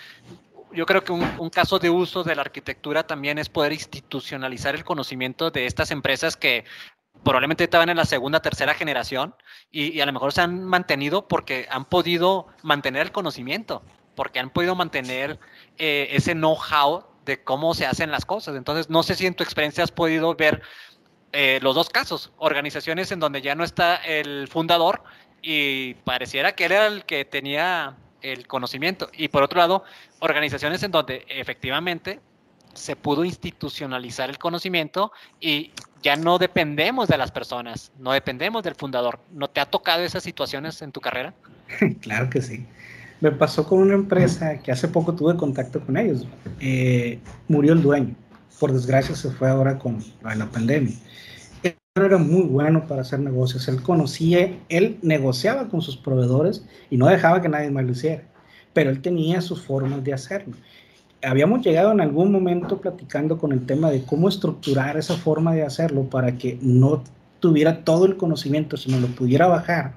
yo 0.75 0.85
creo 0.85 1.03
que 1.03 1.11
un, 1.11 1.49
caso 1.49 1.79
de 1.79 1.89
uso 1.89 2.23
de 2.23 2.35
la 2.35 2.41
arquitectura 2.41 3.07
también 3.07 3.37
es 3.37 3.49
poder 3.49 3.73
institucionalizar 3.73 4.75
el 4.75 4.83
conocimiento 4.83 5.49
de 5.49 5.65
estas 5.65 5.91
empresas 5.91 6.35
que 6.35 6.65
probablemente 7.23 7.63
estaban 7.63 7.89
en 7.89 7.97
la 7.97 8.05
segunda, 8.05 8.41
tercera 8.41 8.73
generación 8.73 9.35
y, 9.71 9.99
a 10.01 10.05
lo 10.05 10.13
mejor 10.13 10.33
se 10.33 10.41
han 10.41 10.63
mantenido 10.63 11.27
porque 11.27 11.67
han 11.71 11.85
podido 11.85 12.47
mantener 12.61 13.03
el 13.03 13.11
conocimiento, 13.11 13.83
porque 14.15 14.39
han 14.39 14.49
podido 14.49 14.75
mantener 14.75 15.39
eh, 15.77 16.09
ese 16.11 16.33
know-how 16.33 17.05
de 17.25 17.43
cómo 17.43 17.73
se 17.73 17.85
hacen 17.85 18.11
las 18.11 18.25
cosas. 18.25 18.55
Entonces, 18.55 18.89
no 18.89 19.01
sé 19.01 19.15
si 19.15 19.25
en 19.25 19.33
tu 19.33 19.43
experiencia 19.43 19.83
has 19.83 19.91
podido 19.91 20.35
ver 20.35 20.61
eh, 21.31 21.59
los 21.61 21.75
dos 21.75 21.89
casos, 21.89 22.31
organizaciones 22.37 23.11
en 23.11 23.19
donde 23.19 23.41
ya 23.41 23.55
no 23.55 23.63
está 23.63 23.95
el 23.95 24.47
fundador 24.47 25.03
y 25.41 25.95
pareciera 25.95 26.55
que 26.55 26.65
él 26.65 26.71
era 26.73 26.87
el 26.87 27.05
que 27.05 27.25
tenía 27.25 27.97
el 28.31 28.47
conocimiento. 28.47 29.09
Y 29.13 29.27
por 29.27 29.43
otro 29.43 29.59
lado, 29.59 29.83
organizaciones 30.19 30.83
en 30.83 30.91
donde 30.91 31.25
efectivamente 31.29 32.19
se 32.73 32.95
pudo 32.95 33.23
institucionalizar 33.23 34.29
el 34.29 34.37
conocimiento 34.37 35.11
y 35.39 35.71
ya 36.03 36.15
no 36.15 36.37
dependemos 36.37 37.07
de 37.07 37.17
las 37.17 37.31
personas, 37.31 37.91
no 37.97 38.11
dependemos 38.11 38.63
del 38.63 38.75
fundador. 38.75 39.19
¿No 39.31 39.49
te 39.49 39.61
ha 39.61 39.65
tocado 39.65 40.03
esas 40.03 40.23
situaciones 40.23 40.81
en 40.81 40.91
tu 40.91 41.01
carrera? 41.01 41.33
claro 42.01 42.29
que 42.29 42.41
sí. 42.41 42.65
Me 43.21 43.31
pasó 43.31 43.67
con 43.67 43.79
una 43.79 43.95
empresa 43.95 44.59
que 44.59 44.71
hace 44.71 44.87
poco 44.87 45.13
tuve 45.15 45.37
contacto 45.37 45.79
con 45.79 45.97
ellos. 45.97 46.27
Eh, 46.59 47.19
murió 47.47 47.73
el 47.73 47.81
dueño. 47.81 48.13
Por 48.59 48.73
desgracia 48.73 49.15
se 49.15 49.31
fue 49.31 49.49
ahora 49.49 49.79
con 49.79 50.03
la 50.21 50.45
pandemia 50.45 50.95
era 52.03 52.17
muy 52.17 52.41
bueno 52.41 52.87
para 52.87 53.03
hacer 53.03 53.21
negocios. 53.21 53.69
Él 53.69 53.81
conocía, 53.81 54.53
él 54.67 54.97
negociaba 55.01 55.69
con 55.69 55.81
sus 55.81 55.95
proveedores 55.95 56.65
y 56.89 56.97
no 56.97 57.07
dejaba 57.07 57.41
que 57.41 57.47
nadie 57.47 57.71
más 57.71 57.85
lo 57.85 57.93
hiciera. 57.93 58.23
Pero 58.73 58.89
él 58.89 59.01
tenía 59.01 59.39
sus 59.39 59.61
formas 59.61 60.03
de 60.03 60.11
hacerlo. 60.11 60.55
Habíamos 61.23 61.65
llegado 61.65 61.93
en 61.93 62.01
algún 62.01 62.33
momento 62.33 62.81
platicando 62.81 63.37
con 63.37 63.53
el 63.53 63.65
tema 63.65 63.89
de 63.91 64.03
cómo 64.03 64.27
estructurar 64.27 64.97
esa 64.97 65.15
forma 65.15 65.53
de 65.53 65.63
hacerlo 65.63 66.03
para 66.09 66.37
que 66.37 66.59
no 66.61 67.01
tuviera 67.39 67.85
todo 67.85 68.05
el 68.05 68.17
conocimiento, 68.17 68.75
sino 68.75 68.99
lo 68.99 69.07
pudiera 69.07 69.47
bajar 69.47 69.93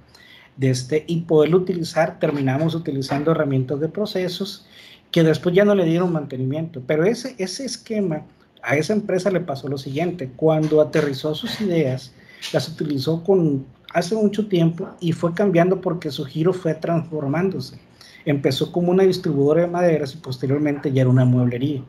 de 0.56 0.70
este, 0.70 1.02
y 1.08 1.22
poderlo 1.22 1.56
utilizar. 1.56 2.20
Terminamos 2.20 2.76
utilizando 2.76 3.32
herramientas 3.32 3.80
de 3.80 3.88
procesos 3.88 4.68
que 5.10 5.24
después 5.24 5.52
ya 5.52 5.64
no 5.64 5.74
le 5.74 5.84
dieron 5.84 6.12
mantenimiento. 6.12 6.80
Pero 6.86 7.04
ese, 7.04 7.34
ese 7.38 7.64
esquema 7.64 8.22
a 8.62 8.76
esa 8.76 8.92
empresa 8.92 9.30
le 9.30 9.40
pasó 9.40 9.68
lo 9.68 9.78
siguiente, 9.78 10.30
cuando 10.36 10.80
aterrizó 10.80 11.34
sus 11.34 11.60
ideas, 11.60 12.12
las 12.52 12.68
utilizó 12.68 13.22
con 13.22 13.66
hace 13.94 14.14
mucho 14.14 14.46
tiempo 14.48 14.88
y 15.00 15.12
fue 15.12 15.34
cambiando 15.34 15.80
porque 15.80 16.10
su 16.10 16.24
giro 16.24 16.52
fue 16.52 16.74
transformándose. 16.74 17.78
Empezó 18.24 18.72
como 18.72 18.90
una 18.90 19.04
distribuidora 19.04 19.62
de 19.62 19.68
maderas 19.68 20.14
y 20.14 20.18
posteriormente 20.18 20.92
ya 20.92 21.02
era 21.02 21.10
una 21.10 21.24
mueblería. 21.24 21.82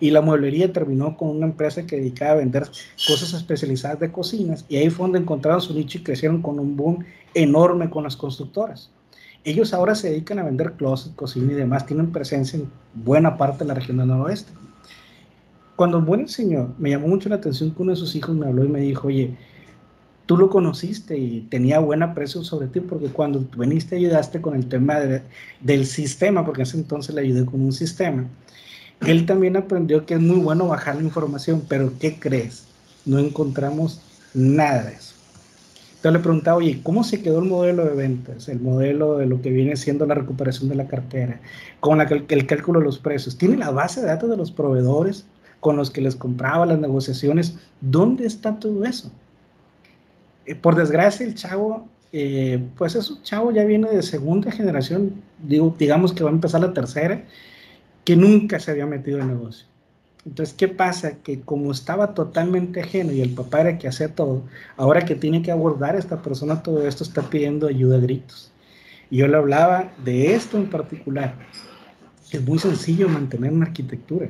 Y 0.00 0.10
la 0.10 0.20
mueblería 0.20 0.72
terminó 0.72 1.16
con 1.16 1.28
una 1.28 1.46
empresa 1.46 1.86
que 1.86 1.96
dedicaba 1.96 2.32
a 2.32 2.36
vender 2.36 2.64
cosas 3.06 3.32
especializadas 3.32 4.00
de 4.00 4.10
cocinas 4.10 4.64
y 4.68 4.76
ahí 4.76 4.90
fue 4.90 5.04
donde 5.04 5.20
encontraron 5.20 5.60
su 5.60 5.72
nicho 5.72 5.98
y 5.98 6.02
crecieron 6.02 6.42
con 6.42 6.58
un 6.58 6.76
boom 6.76 7.04
enorme 7.32 7.90
con 7.90 8.02
las 8.02 8.16
constructoras. 8.16 8.90
Ellos 9.44 9.72
ahora 9.72 9.94
se 9.94 10.10
dedican 10.10 10.38
a 10.38 10.42
vender 10.42 10.72
closet, 10.72 11.14
cocina 11.14 11.52
y 11.52 11.56
demás, 11.56 11.86
tienen 11.86 12.10
presencia 12.10 12.58
en 12.58 12.68
buena 12.94 13.36
parte 13.36 13.58
de 13.60 13.68
la 13.68 13.74
región 13.74 13.98
del 13.98 14.08
noroeste 14.08 14.52
cuando 15.76 15.98
el 15.98 16.04
buen 16.04 16.28
señor 16.28 16.70
me 16.78 16.90
llamó 16.90 17.08
mucho 17.08 17.28
la 17.28 17.36
atención 17.36 17.72
que 17.72 17.82
uno 17.82 17.92
de 17.92 17.96
sus 17.96 18.14
hijos 18.14 18.34
me 18.34 18.46
habló 18.46 18.64
y 18.64 18.68
me 18.68 18.80
dijo, 18.80 19.08
oye, 19.08 19.36
tú 20.26 20.36
lo 20.36 20.48
conociste 20.48 21.18
y 21.18 21.42
tenía 21.50 21.78
buena 21.80 22.06
aprecio 22.06 22.42
sobre 22.44 22.68
ti 22.68 22.80
porque 22.80 23.08
cuando 23.08 23.44
veniste 23.56 23.96
ayudaste 23.96 24.40
con 24.40 24.54
el 24.54 24.68
tema 24.68 24.96
del 25.60 25.86
sistema, 25.86 26.44
porque 26.44 26.62
en 26.62 26.68
ese 26.68 26.76
entonces 26.78 27.14
le 27.14 27.22
ayudé 27.22 27.44
con 27.44 27.60
un 27.60 27.72
sistema, 27.72 28.26
él 29.06 29.26
también 29.26 29.56
aprendió 29.56 30.06
que 30.06 30.14
es 30.14 30.20
muy 30.20 30.38
bueno 30.38 30.68
bajar 30.68 30.96
la 30.96 31.02
información, 31.02 31.62
pero 31.68 31.92
¿qué 31.98 32.18
crees? 32.18 32.64
No 33.04 33.18
encontramos 33.18 34.00
nada 34.32 34.84
de 34.84 34.94
eso. 34.94 35.14
Entonces 35.96 36.20
le 36.20 36.22
preguntaba, 36.22 36.58
oye, 36.58 36.80
¿cómo 36.82 37.02
se 37.02 37.22
quedó 37.22 37.38
el 37.38 37.48
modelo 37.48 37.84
de 37.84 37.94
ventas? 37.94 38.48
El 38.48 38.60
modelo 38.60 39.16
de 39.18 39.26
lo 39.26 39.40
que 39.40 39.50
viene 39.50 39.74
siendo 39.76 40.06
la 40.06 40.14
recuperación 40.14 40.68
de 40.68 40.74
la 40.74 40.86
cartera, 40.86 41.40
con 41.80 41.98
la, 41.98 42.04
el 42.04 42.46
cálculo 42.46 42.78
de 42.78 42.84
los 42.84 42.98
precios. 42.98 43.38
¿Tiene 43.38 43.56
la 43.56 43.70
base 43.70 44.02
de 44.02 44.08
datos 44.08 44.28
de 44.28 44.36
los 44.36 44.52
proveedores? 44.52 45.24
Con 45.64 45.76
los 45.76 45.90
que 45.90 46.02
les 46.02 46.14
compraba 46.14 46.66
las 46.66 46.78
negociaciones. 46.78 47.56
¿Dónde 47.80 48.26
está 48.26 48.58
todo 48.58 48.84
eso? 48.84 49.10
Eh, 50.44 50.54
por 50.54 50.74
desgracia, 50.74 51.24
el 51.24 51.34
chavo, 51.34 51.88
eh, 52.12 52.62
pues 52.76 52.94
es 52.96 53.10
un 53.10 53.22
chavo 53.22 53.50
ya 53.50 53.64
viene 53.64 53.88
de 53.88 54.02
segunda 54.02 54.52
generación, 54.52 55.22
digo, 55.42 55.74
digamos 55.78 56.12
que 56.12 56.22
va 56.22 56.28
a 56.28 56.34
empezar 56.34 56.60
la 56.60 56.74
tercera, 56.74 57.24
que 58.04 58.14
nunca 58.14 58.60
se 58.60 58.72
había 58.72 58.84
metido 58.84 59.20
en 59.20 59.28
negocio. 59.28 59.66
Entonces, 60.26 60.54
¿qué 60.54 60.68
pasa? 60.68 61.22
Que 61.22 61.40
como 61.40 61.72
estaba 61.72 62.12
totalmente 62.12 62.82
ajeno 62.82 63.12
y 63.12 63.22
el 63.22 63.30
papá 63.30 63.62
era 63.62 63.78
que 63.78 63.88
hacía 63.88 64.14
todo, 64.14 64.42
ahora 64.76 65.06
que 65.06 65.14
tiene 65.14 65.40
que 65.40 65.50
abordar 65.50 65.96
esta 65.96 66.20
persona 66.20 66.62
todo 66.62 66.86
esto, 66.86 67.04
está 67.04 67.22
pidiendo 67.22 67.68
ayuda 67.68 67.96
a 67.96 68.00
gritos. 68.00 68.52
Y 69.08 69.16
yo 69.16 69.28
le 69.28 69.38
hablaba 69.38 69.94
de 70.04 70.34
esto 70.34 70.58
en 70.58 70.68
particular. 70.68 71.36
Es 72.30 72.46
muy 72.46 72.58
sencillo 72.58 73.08
mantener 73.08 73.50
una 73.50 73.64
arquitectura. 73.64 74.28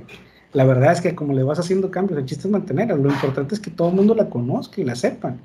La 0.54 0.64
verdad 0.64 0.92
es 0.92 1.00
que 1.00 1.16
como 1.16 1.34
le 1.34 1.42
vas 1.42 1.58
haciendo 1.58 1.90
cambios, 1.90 2.18
el 2.18 2.26
chiste 2.26 2.46
es 2.46 2.52
mantenerla. 2.52 2.94
Lo 2.94 3.10
importante 3.10 3.56
es 3.56 3.60
que 3.60 3.72
todo 3.72 3.88
el 3.88 3.96
mundo 3.96 4.14
la 4.14 4.30
conozca 4.30 4.80
y 4.80 4.84
la 4.84 4.94
sepan. 4.94 5.40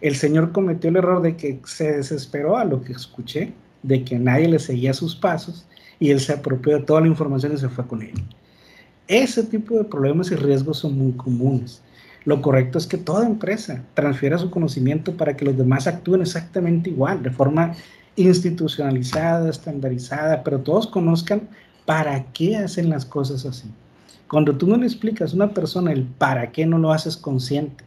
El 0.00 0.14
señor 0.14 0.52
cometió 0.52 0.90
el 0.90 0.96
error 0.96 1.22
de 1.22 1.36
que 1.36 1.60
se 1.64 1.96
desesperó 1.96 2.56
a 2.56 2.64
lo 2.64 2.80
que 2.82 2.92
escuché, 2.92 3.52
de 3.82 4.04
que 4.04 4.16
nadie 4.16 4.46
le 4.46 4.60
seguía 4.60 4.94
sus 4.94 5.16
pasos 5.16 5.66
y 5.98 6.10
él 6.10 6.20
se 6.20 6.32
apropió 6.32 6.78
de 6.78 6.84
toda 6.84 7.00
la 7.00 7.08
información 7.08 7.52
y 7.52 7.56
se 7.56 7.68
fue 7.68 7.84
con 7.84 8.02
él. 8.02 8.14
Ese 9.08 9.42
tipo 9.42 9.76
de 9.76 9.84
problemas 9.84 10.30
y 10.30 10.36
riesgos 10.36 10.78
son 10.78 10.96
muy 10.96 11.12
comunes. 11.12 11.82
Lo 12.24 12.40
correcto 12.40 12.78
es 12.78 12.86
que 12.86 12.96
toda 12.96 13.26
empresa 13.26 13.82
transfiera 13.94 14.38
su 14.38 14.50
conocimiento 14.50 15.16
para 15.16 15.36
que 15.36 15.44
los 15.44 15.56
demás 15.56 15.88
actúen 15.88 16.22
exactamente 16.22 16.90
igual, 16.90 17.24
de 17.24 17.30
forma 17.30 17.74
institucionalizada, 18.14 19.50
estandarizada, 19.50 20.44
pero 20.44 20.60
todos 20.60 20.86
conozcan 20.86 21.48
para 21.84 22.24
qué 22.32 22.56
hacen 22.56 22.88
las 22.88 23.04
cosas 23.04 23.44
así. 23.44 23.68
Cuando 24.34 24.56
tú 24.56 24.66
no 24.66 24.76
le 24.76 24.86
explicas 24.86 25.30
a 25.32 25.36
una 25.36 25.54
persona 25.54 25.92
el 25.92 26.02
para 26.02 26.50
qué 26.50 26.66
no 26.66 26.76
lo 26.76 26.90
haces 26.90 27.16
consciente, 27.16 27.84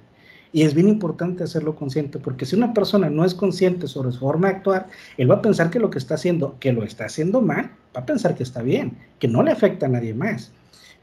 y 0.53 0.62
es 0.62 0.73
bien 0.73 0.88
importante 0.88 1.43
hacerlo 1.43 1.75
consciente, 1.75 2.19
porque 2.19 2.45
si 2.45 2.55
una 2.55 2.73
persona 2.73 3.10
no 3.10 3.25
es 3.25 3.33
consciente 3.36 3.86
sobre 3.86 4.13
su 4.13 4.19
forma 4.19 4.47
de 4.47 4.55
actuar, 4.55 4.88
él 5.17 5.29
va 5.29 5.36
a 5.36 5.41
pensar 5.41 5.69
que 5.69 5.77
lo 5.77 5.89
que 5.89 5.97
está 5.97 6.13
haciendo, 6.13 6.55
que 6.62 6.71
lo 6.71 6.86
está 6.86 7.03
haciendo 7.03 7.41
mal, 7.41 7.71
va 7.93 7.99
a 7.99 8.05
pensar 8.05 8.33
que 8.33 8.43
está 8.43 8.62
bien, 8.62 8.97
que 9.19 9.27
no 9.27 9.43
le 9.43 9.51
afecta 9.51 9.88
a 9.88 9.89
nadie 9.89 10.13
más. 10.13 10.53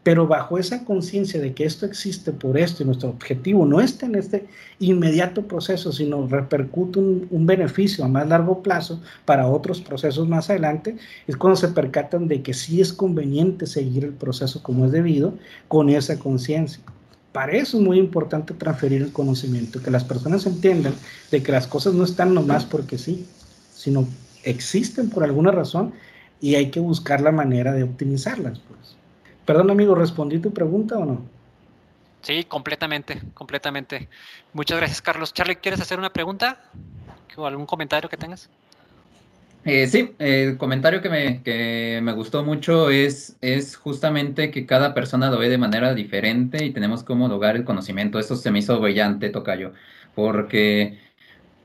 Pero 0.05 0.29
bajo 0.29 0.59
esa 0.59 0.85
conciencia 0.85 1.40
de 1.40 1.53
que 1.55 1.64
esto 1.64 1.87
existe 1.87 2.31
por 2.31 2.57
esto 2.57 2.83
y 2.83 2.87
nuestro 2.87 3.09
objetivo 3.09 3.67
no 3.67 3.81
está 3.81 4.07
en 4.07 4.14
este 4.14 4.47
inmediato 4.79 5.49
proceso, 5.49 5.90
sino 5.90 6.29
repercute 6.29 7.01
un, 7.01 7.27
un, 7.31 7.47
beneficio 7.47 8.05
a 8.05 8.09
más 8.09 8.29
largo 8.29 8.62
plazo 8.62 9.01
para 9.25 9.49
otros 9.49 9.81
procesos 9.81 10.29
más 10.29 10.51
adelante, 10.51 10.97
es 11.27 11.37
cuando 11.37 11.57
se 11.57 11.69
percatan 11.69 12.29
de 12.29 12.43
que 12.43 12.55
sí 12.55 12.81
es 12.81 12.93
conveniente 12.93 13.67
seguir 13.67 14.05
el 14.05 14.12
proceso 14.12 14.62
como 14.62 14.85
es 14.85 14.93
debido 14.93 15.35
con 15.67 15.88
esa 15.88 16.19
conciencia. 16.19 16.85
Para 17.35 17.55
eso 17.55 17.79
es 17.79 17.83
muy 17.83 17.99
importante 17.99 18.55
transferir 18.55 19.03
el 19.03 19.11
conocimiento, 19.11 19.83
que 19.83 19.90
las 19.90 20.05
personas 20.05 20.47
entiendan 20.47 20.95
de 21.33 21.43
que 21.43 21.51
las 21.51 21.67
cosas 21.67 21.93
no 21.93 22.05
están 22.05 22.33
nomás 22.33 22.64
porque 22.64 22.97
sí, 22.97 23.27
sino 23.75 24.07
existen 24.45 25.11
por 25.11 25.25
alguna 25.25 25.51
razón 25.51 25.95
y 26.40 26.55
hay 26.55 26.71
que 26.71 26.79
buscar 26.79 27.21
la 27.21 27.33
manera 27.33 27.73
de 27.73 27.83
optimizarlas. 27.83 28.61
Pues. 28.61 28.97
Perdón, 29.44 29.70
amigo, 29.70 29.94
¿respondí 29.94 30.38
tu 30.38 30.52
pregunta 30.52 30.98
o 30.98 31.04
no? 31.04 31.30
Sí, 32.22 32.44
completamente, 32.44 33.20
completamente. 33.35 34.09
Muchas 34.54 34.78
gracias, 34.78 35.02
Carlos. 35.02 35.35
Charlie, 35.35 35.57
¿quieres 35.57 35.80
hacer 35.80 35.98
una 35.98 36.12
pregunta? 36.12 36.59
¿O 37.37 37.46
algún 37.46 37.66
comentario 37.66 38.09
que 38.09 38.16
tengas? 38.16 38.48
Eh, 39.66 39.87
sí, 39.87 40.14
el 40.18 40.59
comentario 40.59 41.00
que 41.00 41.09
me, 41.09 41.42
que 41.42 42.00
me 42.02 42.12
gustó 42.12 42.44
mucho 42.44 42.90
es, 42.90 43.37
es 43.40 43.76
justamente 43.76 44.50
que 44.50 44.66
cada 44.66 44.92
persona 44.92 45.30
lo 45.30 45.38
ve 45.38 45.48
de 45.48 45.57
manera 45.59 45.94
diferente 45.94 46.64
y 46.64 46.72
tenemos 46.72 47.02
que 47.02 47.14
homologar 47.14 47.57
el 47.57 47.64
conocimiento. 47.64 48.18
Eso 48.18 48.37
se 48.37 48.50
me 48.50 48.59
hizo 48.59 48.78
brillante, 48.80 49.30
Tocayo, 49.30 49.72
porque 50.14 50.98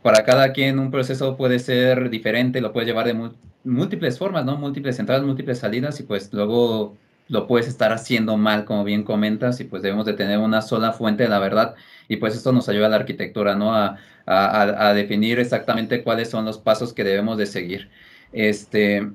para 0.01 0.23
cada 0.25 0.53
quien 0.53 0.79
un 0.79 0.91
proceso 0.91 1.37
puede 1.37 1.59
ser 1.59 2.09
diferente, 2.09 2.61
lo 2.61 2.73
puedes 2.73 2.87
llevar 2.87 3.07
de 3.07 3.31
múltiples 3.65 4.17
formas, 4.17 4.45
¿no? 4.45 4.57
Múltiples 4.57 4.99
entradas, 4.99 5.25
múltiples 5.25 5.59
salidas 5.59 5.99
y 5.99 6.03
pues 6.03 6.33
luego 6.33 6.97
lo 7.29 7.47
puedes 7.47 7.67
estar 7.67 7.93
haciendo 7.93 8.37
mal, 8.37 8.65
como 8.65 8.83
bien 8.83 9.03
comentas, 9.03 9.59
y 9.59 9.63
pues 9.63 9.81
debemos 9.81 10.05
de 10.05 10.13
tener 10.13 10.39
una 10.39 10.61
sola 10.61 10.91
fuente 10.93 11.23
de 11.23 11.29
la 11.29 11.39
verdad, 11.39 11.75
y 12.07 12.17
pues 12.17 12.35
esto 12.35 12.51
nos 12.51 12.67
ayuda 12.69 12.87
a 12.87 12.89
la 12.89 12.95
arquitectura, 12.97 13.55
¿no? 13.55 13.73
A, 13.73 13.97
a, 14.25 14.93
definir 14.93 15.39
exactamente 15.39 16.03
cuáles 16.03 16.29
son 16.29 16.45
los 16.45 16.59
pasos 16.59 16.93
que 16.93 17.03
debemos 17.03 17.37
de 17.37 17.47
seguir. 17.47 17.89
Este, 18.31 19.09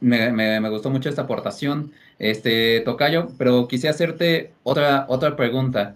me, 0.00 0.32
me, 0.32 0.70
gustó 0.70 0.90
mucho 0.90 1.08
esta 1.08 1.22
aportación, 1.22 1.92
este, 2.18 2.80
Tocayo, 2.80 3.28
pero 3.38 3.68
quise 3.68 3.88
hacerte 3.88 4.52
otra, 4.62 5.06
otra 5.08 5.36
pregunta. 5.36 5.94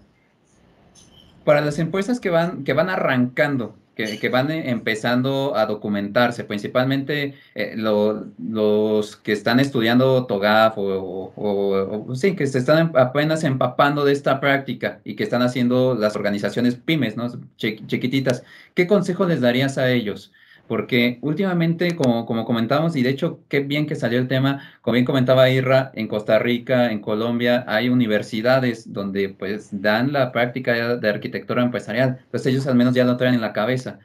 Para 1.43 1.61
las 1.61 1.79
empresas 1.79 2.19
que 2.19 2.29
van, 2.29 2.63
que 2.63 2.73
van 2.73 2.89
arrancando, 2.89 3.75
que, 4.05 4.29
van 4.29 4.51
eh, 4.51 4.69
empezando 4.69 5.55
a 5.55 5.65
documentarse, 5.65 6.43
principalmente 6.43 7.35
eh, 7.55 7.75
los 7.77 9.15
que 9.17 9.31
están 9.31 9.59
estudiando 9.59 10.25
TOGAF 10.25 10.73
o, 10.77 12.05
sí, 12.15 12.35
que 12.35 12.47
se 12.47 12.59
están 12.59 12.91
apenas 12.95 13.43
empapando 13.43 14.05
de 14.05 14.13
esta 14.13 14.39
práctica 14.39 15.01
y 15.03 15.15
que 15.15 15.23
están 15.23 15.41
haciendo 15.41 15.95
las 15.95 16.15
organizaciones 16.15 16.75
pymes, 16.75 17.15
¿no? 17.17 17.31
chiquititas. 17.57 18.43
¿Qué 18.73 18.87
consejo 18.87 19.25
les 19.25 19.41
darías 19.41 19.77
a 19.77 19.91
ellos? 19.91 20.31
Porque 20.71 21.19
últimamente, 21.19 21.97
como, 21.97 22.25
como 22.25 22.45
comentábamos, 22.45 22.95
y 22.95 23.03
de 23.03 23.09
hecho, 23.09 23.41
qué 23.49 23.59
bien 23.59 23.87
que 23.87 23.95
salió 23.95 24.17
el 24.19 24.29
tema, 24.29 24.71
como 24.79 24.93
bien 24.93 25.03
comentaba 25.03 25.49
Irra, 25.49 25.91
en 25.95 26.07
Costa 26.07 26.39
Rica, 26.39 26.93
en 26.93 27.01
Colombia, 27.01 27.65
hay 27.67 27.89
universidades 27.89 28.93
donde 28.93 29.27
pues 29.27 29.67
dan 29.73 30.13
la 30.13 30.31
práctica 30.31 30.95
de 30.95 31.09
arquitectura 31.09 31.61
empresarial. 31.61 32.19
Entonces 32.23 32.53
ellos 32.53 32.67
al 32.67 32.75
menos 32.75 32.95
ya 32.95 33.03
lo 33.03 33.17
traen 33.17 33.35
en 33.35 33.41
la 33.41 33.51
cabeza. 33.51 33.99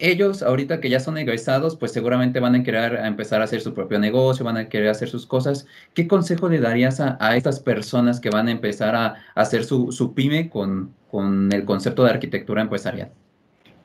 Ellos, 0.00 0.42
ahorita 0.42 0.80
que 0.80 0.90
ya 0.90 0.98
son 0.98 1.18
egresados, 1.18 1.76
pues 1.76 1.92
seguramente 1.92 2.40
van 2.40 2.56
a 2.56 2.64
querer 2.64 2.96
empezar 3.04 3.40
a 3.40 3.44
hacer 3.44 3.60
su 3.60 3.72
propio 3.72 4.00
negocio, 4.00 4.44
van 4.44 4.56
a 4.56 4.68
querer 4.68 4.88
hacer 4.88 5.08
sus 5.08 5.24
cosas. 5.24 5.68
¿Qué 5.94 6.08
consejo 6.08 6.48
le 6.48 6.58
darías 6.58 6.98
a, 6.98 7.16
a 7.20 7.36
estas 7.36 7.60
personas 7.60 8.18
que 8.18 8.30
van 8.30 8.48
a 8.48 8.50
empezar 8.50 8.96
a, 8.96 9.06
a 9.06 9.40
hacer 9.40 9.62
su, 9.62 9.92
su 9.92 10.14
pyme 10.14 10.50
con, 10.50 10.92
con 11.12 11.52
el 11.52 11.64
concepto 11.64 12.02
de 12.02 12.10
arquitectura 12.10 12.60
empresarial? 12.60 13.12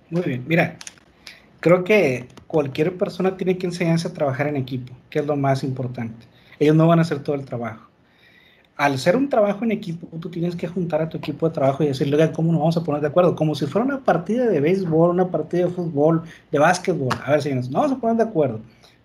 Muy 0.10 0.24
bien, 0.24 0.44
mira, 0.48 0.78
creo 1.62 1.86
que 1.86 2.28
cualquier 2.48 2.98
persona 2.98 3.38
tiene 3.38 3.58
que 3.58 3.68
enseñarse 3.68 4.10
a 4.10 4.14
trabajar 4.14 4.48
en 4.48 4.58
equipo, 4.58 4.94
que 5.10 5.20
es 5.20 5.26
lo 5.26 5.38
más 5.38 5.64
importante. 5.64 6.26
Ellos 6.60 6.76
no 6.76 6.88
van 6.88 7.00
a 7.00 7.04
hacer 7.04 7.24
todo 7.24 7.36
el 7.36 7.46
trabajo. 7.46 7.88
Al 8.76 8.96
hacer 8.96 9.16
un 9.16 9.30
trabajo 9.30 9.64
en 9.64 9.72
equipo, 9.72 10.08
tú 10.20 10.30
tienes 10.30 10.56
que 10.56 10.68
juntar 10.68 11.02
a 11.02 11.10
tu 11.10 11.18
equipo 11.18 11.48
de 11.48 11.54
trabajo 11.54 11.84
y 11.84 11.88
decirle, 11.88 12.16
oigan, 12.16 12.34
¿cómo 12.34 12.52
nos 12.52 12.60
vamos 12.60 12.78
a 12.78 12.84
poner 12.84 13.02
de 13.02 13.08
acuerdo? 13.08 13.36
Como 13.36 13.54
si 13.54 13.68
fuera 13.68 13.86
una 13.86 14.04
partida 14.04 14.48
de 14.48 14.60
béisbol, 14.60 15.12
una 15.12 15.30
partida 15.30 15.68
de 15.68 15.72
fútbol, 15.72 16.24
de 16.52 16.60
básquetbol. 16.60 17.16
A 17.24 17.32
ver, 17.32 17.42
señores, 17.44 17.70
no 17.70 17.80
vamos 17.80 17.98
a 17.98 18.02
poner 18.02 18.18
de 18.18 18.24
acuerdo. 18.24 18.60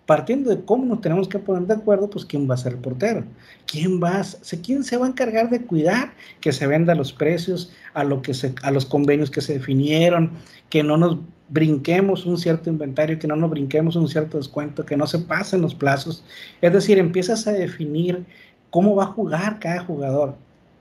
Partiendo 0.07 0.49
de 0.49 0.63
cómo 0.63 0.85
nos 0.85 1.01
tenemos 1.01 1.27
que 1.27 1.37
poner 1.37 1.67
de 1.67 1.75
acuerdo, 1.75 2.09
pues 2.09 2.25
quién 2.25 2.49
va 2.49 2.55
a 2.55 2.57
ser 2.57 2.73
el 2.73 2.79
portero, 2.79 3.23
quién 3.67 4.01
va, 4.01 4.21
a, 4.21 4.23
quién 4.63 4.83
se 4.83 4.97
va 4.97 5.05
a 5.05 5.09
encargar 5.09 5.49
de 5.49 5.61
cuidar 5.61 6.13
que 6.39 6.53
se 6.53 6.65
venda 6.65 6.95
los 6.95 7.13
precios, 7.13 7.71
a 7.93 8.03
lo 8.03 8.21
que 8.21 8.33
se, 8.33 8.55
a 8.63 8.71
los 8.71 8.85
convenios 8.85 9.29
que 9.29 9.41
se 9.41 9.53
definieron, 9.53 10.31
que 10.69 10.81
no 10.81 10.97
nos 10.97 11.17
brinquemos 11.49 12.25
un 12.25 12.37
cierto 12.37 12.69
inventario, 12.69 13.19
que 13.19 13.27
no 13.27 13.35
nos 13.35 13.49
brinquemos 13.49 13.95
un 13.95 14.07
cierto 14.07 14.37
descuento, 14.37 14.85
que 14.85 14.97
no 14.97 15.07
se 15.07 15.19
pasen 15.19 15.61
los 15.61 15.75
plazos. 15.75 16.23
Es 16.61 16.73
decir, 16.73 16.97
empiezas 16.97 17.47
a 17.47 17.53
definir 17.53 18.25
cómo 18.69 18.95
va 18.95 19.05
a 19.05 19.07
jugar 19.07 19.59
cada 19.59 19.83
jugador. 19.83 20.35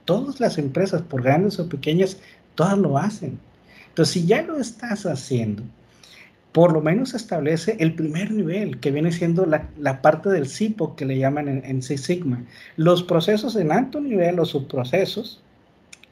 Todas 0.05 0.41
las 0.41 0.59
empresas, 0.59 1.03
por 1.03 1.23
grandes 1.23 1.59
o 1.59 1.69
pequeñas, 1.69 2.19
todas 2.55 2.79
lo 2.79 2.99
hacen. 2.99 3.39
Entonces, 3.89 4.13
si 4.15 4.27
ya 4.27 4.43
lo 4.43 4.59
estás 4.59 5.07
haciendo, 5.07 5.63
por 6.53 6.73
lo 6.73 6.81
menos 6.81 7.15
establece 7.15 7.77
el 7.81 7.95
primer 7.95 8.31
nivel, 8.31 8.81
que 8.81 8.91
viene 8.91 9.13
siendo 9.13 9.45
la, 9.47 9.69
la 9.79 10.01
parte 10.01 10.31
del 10.31 10.49
CIPO, 10.49 10.97
que 10.97 11.05
le 11.05 11.19
llaman 11.19 11.49
en, 11.49 11.65
en 11.65 11.83
Six 11.83 12.01
Sigma. 12.01 12.45
Los 12.77 13.03
procesos 13.03 13.57
en 13.57 13.73
alto 13.73 14.01
nivel, 14.01 14.37
los 14.37 14.51
subprocesos, 14.51 15.43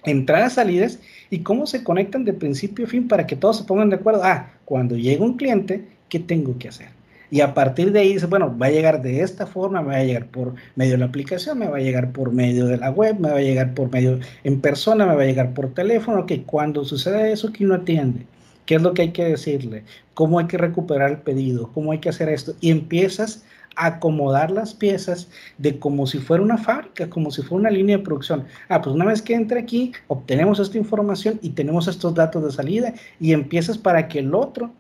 entradas, 0.04 0.54
salidas 0.54 0.98
y 1.30 1.40
cómo 1.40 1.66
se 1.66 1.82
conectan 1.82 2.24
de 2.24 2.32
principio 2.32 2.86
a 2.86 2.88
fin 2.88 3.08
para 3.08 3.26
que 3.26 3.36
todos 3.36 3.58
se 3.58 3.64
pongan 3.64 3.90
de 3.90 3.96
acuerdo. 3.96 4.22
Ah, 4.24 4.50
cuando 4.64 4.96
llega 4.96 5.24
un 5.24 5.36
cliente, 5.36 5.84
¿qué 6.08 6.18
tengo 6.18 6.58
que 6.58 6.68
hacer? 6.68 6.88
Y 7.30 7.40
a 7.40 7.54
partir 7.54 7.90
de 7.90 8.00
ahí 8.00 8.12
dice, 8.12 8.26
bueno, 8.26 8.56
va 8.56 8.66
a 8.66 8.70
llegar 8.70 9.02
de 9.02 9.22
esta 9.22 9.46
forma, 9.46 9.82
me 9.82 9.88
va 9.88 9.96
a 9.96 10.04
llegar 10.04 10.26
por 10.26 10.54
medio 10.76 10.92
de 10.92 10.98
la 10.98 11.06
aplicación, 11.06 11.58
me 11.58 11.66
va 11.66 11.78
a 11.78 11.80
llegar 11.80 12.12
por 12.12 12.32
medio 12.32 12.66
de 12.66 12.76
la 12.76 12.90
web, 12.90 13.18
me 13.18 13.30
va 13.30 13.38
a 13.38 13.42
llegar 13.42 13.74
por 13.74 13.90
medio 13.90 14.20
en 14.44 14.60
persona, 14.60 15.06
me 15.06 15.16
va 15.16 15.22
a 15.22 15.26
llegar 15.26 15.52
por 15.52 15.74
teléfono, 15.74 16.26
que 16.26 16.42
cuando 16.42 16.84
sucede 16.84 17.32
eso, 17.32 17.50
¿quién 17.52 17.70
no 17.70 17.74
atiende? 17.74 18.26
¿Qué 18.66 18.76
es 18.76 18.82
lo 18.82 18.94
que 18.94 19.02
hay 19.02 19.10
que 19.10 19.24
decirle? 19.24 19.82
¿Cómo 20.14 20.38
hay 20.38 20.46
que 20.46 20.58
recuperar 20.58 21.10
el 21.10 21.18
pedido? 21.18 21.70
¿Cómo 21.74 21.92
hay 21.92 21.98
que 21.98 22.08
hacer 22.08 22.28
esto? 22.28 22.54
Y 22.60 22.70
empiezas 22.70 23.44
acomodar 23.76 24.50
las 24.50 24.74
piezas 24.74 25.28
de 25.58 25.78
como 25.78 26.06
si 26.06 26.18
fuera 26.18 26.42
una 26.42 26.58
fábrica, 26.58 27.10
como 27.10 27.30
si 27.30 27.42
fuera 27.42 27.60
una 27.60 27.70
línea 27.70 27.98
de 27.98 28.04
producción. 28.04 28.44
Ah, 28.68 28.80
pues 28.80 28.94
una 28.94 29.04
vez 29.04 29.22
que 29.22 29.34
entre 29.34 29.60
aquí, 29.60 29.92
obtenemos 30.08 30.58
esta 30.58 30.78
información 30.78 31.38
y 31.42 31.50
tenemos 31.50 31.88
estos 31.88 32.14
datos 32.14 32.44
de 32.44 32.52
salida 32.52 32.94
y 33.20 33.32
empiezas 33.32 33.78
para 33.78 34.08
que 34.08 34.20
el 34.20 34.34
otro 34.34 34.72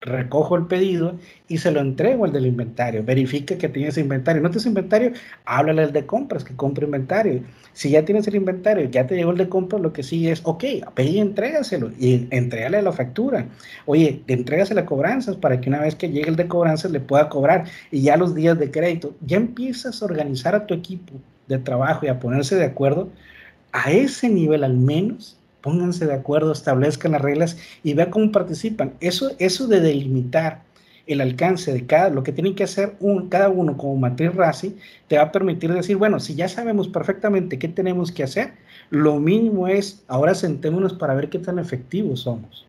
recojo 0.00 0.54
el 0.56 0.66
pedido 0.66 1.18
y 1.48 1.58
se 1.58 1.72
lo 1.72 1.80
entrego 1.80 2.24
al 2.24 2.32
del 2.32 2.46
inventario. 2.46 3.02
Verifica 3.02 3.58
que 3.58 3.68
tienes 3.68 3.98
inventario. 3.98 4.40
No 4.40 4.50
tienes 4.50 4.66
inventario, 4.66 5.12
háblale 5.44 5.82
al 5.82 5.92
de 5.92 6.06
compras 6.06 6.44
que 6.44 6.54
compre 6.54 6.84
inventario. 6.84 7.42
Si 7.72 7.90
ya 7.90 8.04
tienes 8.04 8.26
el 8.28 8.36
inventario, 8.36 8.88
ya 8.88 9.06
te 9.06 9.16
llegó 9.16 9.32
el 9.32 9.38
de 9.38 9.48
compras, 9.48 9.82
lo 9.82 9.92
que 9.92 10.02
sigue 10.02 10.30
es, 10.30 10.40
ok, 10.44 10.64
ve 10.94 11.04
y 11.04 11.18
entrégaselo 11.18 11.90
y 11.98 12.28
entrégale 12.30 12.80
la 12.82 12.92
factura. 12.92 13.46
Oye, 13.86 14.22
entrégasele 14.28 14.84
cobranzas 14.84 15.36
para 15.36 15.60
que 15.60 15.68
una 15.68 15.80
vez 15.80 15.94
que 15.96 16.10
llegue 16.10 16.28
el 16.28 16.36
de 16.36 16.48
cobranzas 16.48 16.90
le 16.92 17.00
pueda 17.00 17.28
cobrar 17.28 17.64
y 17.90 18.02
ya 18.02 18.16
los 18.16 18.34
días 18.34 18.58
de 18.58 18.70
crédito, 18.70 19.14
ya 19.26 19.36
empiezas 19.36 20.00
a 20.00 20.04
organizar 20.04 20.54
a 20.54 20.66
tu 20.66 20.74
equipo 20.74 21.14
de 21.48 21.58
trabajo 21.58 22.06
y 22.06 22.08
a 22.08 22.20
ponerse 22.20 22.56
de 22.56 22.64
acuerdo 22.64 23.10
a 23.72 23.90
ese 23.90 24.28
nivel 24.28 24.64
al 24.64 24.74
menos 24.74 25.37
pónganse 25.68 26.06
de 26.06 26.14
acuerdo, 26.14 26.50
establezcan 26.50 27.12
las 27.12 27.20
reglas 27.20 27.58
y 27.82 27.92
vean 27.92 28.08
cómo 28.08 28.32
participan. 28.32 28.94
Eso, 29.00 29.32
eso 29.38 29.68
de 29.68 29.82
delimitar 29.82 30.62
el 31.06 31.20
alcance 31.20 31.74
de 31.74 31.84
cada, 31.84 32.08
lo 32.08 32.22
que 32.22 32.32
tienen 32.32 32.54
que 32.54 32.64
hacer 32.64 32.96
cada 33.28 33.50
uno 33.50 33.76
como 33.76 33.94
matriz 33.96 34.34
RACI, 34.34 34.76
te 35.08 35.18
va 35.18 35.24
a 35.24 35.32
permitir 35.32 35.70
decir, 35.70 35.98
bueno, 35.98 36.20
si 36.20 36.34
ya 36.34 36.48
sabemos 36.48 36.88
perfectamente 36.88 37.58
qué 37.58 37.68
tenemos 37.68 38.10
que 38.10 38.22
hacer, 38.22 38.52
lo 38.88 39.20
mínimo 39.20 39.68
es, 39.68 40.02
ahora 40.08 40.34
sentémonos 40.34 40.94
para 40.94 41.14
ver 41.14 41.28
qué 41.28 41.38
tan 41.38 41.58
efectivos 41.58 42.20
somos. 42.20 42.64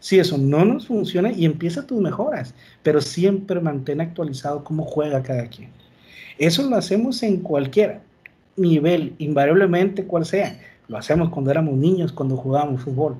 Si 0.00 0.18
eso 0.18 0.36
no 0.36 0.64
nos 0.64 0.88
funciona 0.88 1.30
y 1.30 1.44
empieza 1.44 1.86
tus 1.86 2.00
mejoras, 2.00 2.52
pero 2.82 3.00
siempre 3.00 3.60
mantén 3.60 4.00
actualizado 4.00 4.64
cómo 4.64 4.84
juega 4.84 5.22
cada 5.22 5.46
quien. 5.46 5.68
Eso 6.36 6.68
lo 6.68 6.74
hacemos 6.74 7.22
en 7.22 7.36
cualquier 7.36 8.00
nivel, 8.56 9.14
invariablemente 9.18 10.04
cual 10.04 10.26
sea. 10.26 10.58
Lo 10.90 10.98
hacemos 10.98 11.28
cuando 11.30 11.52
éramos 11.52 11.76
niños, 11.76 12.10
cuando 12.10 12.36
jugábamos 12.36 12.82
fútbol, 12.82 13.14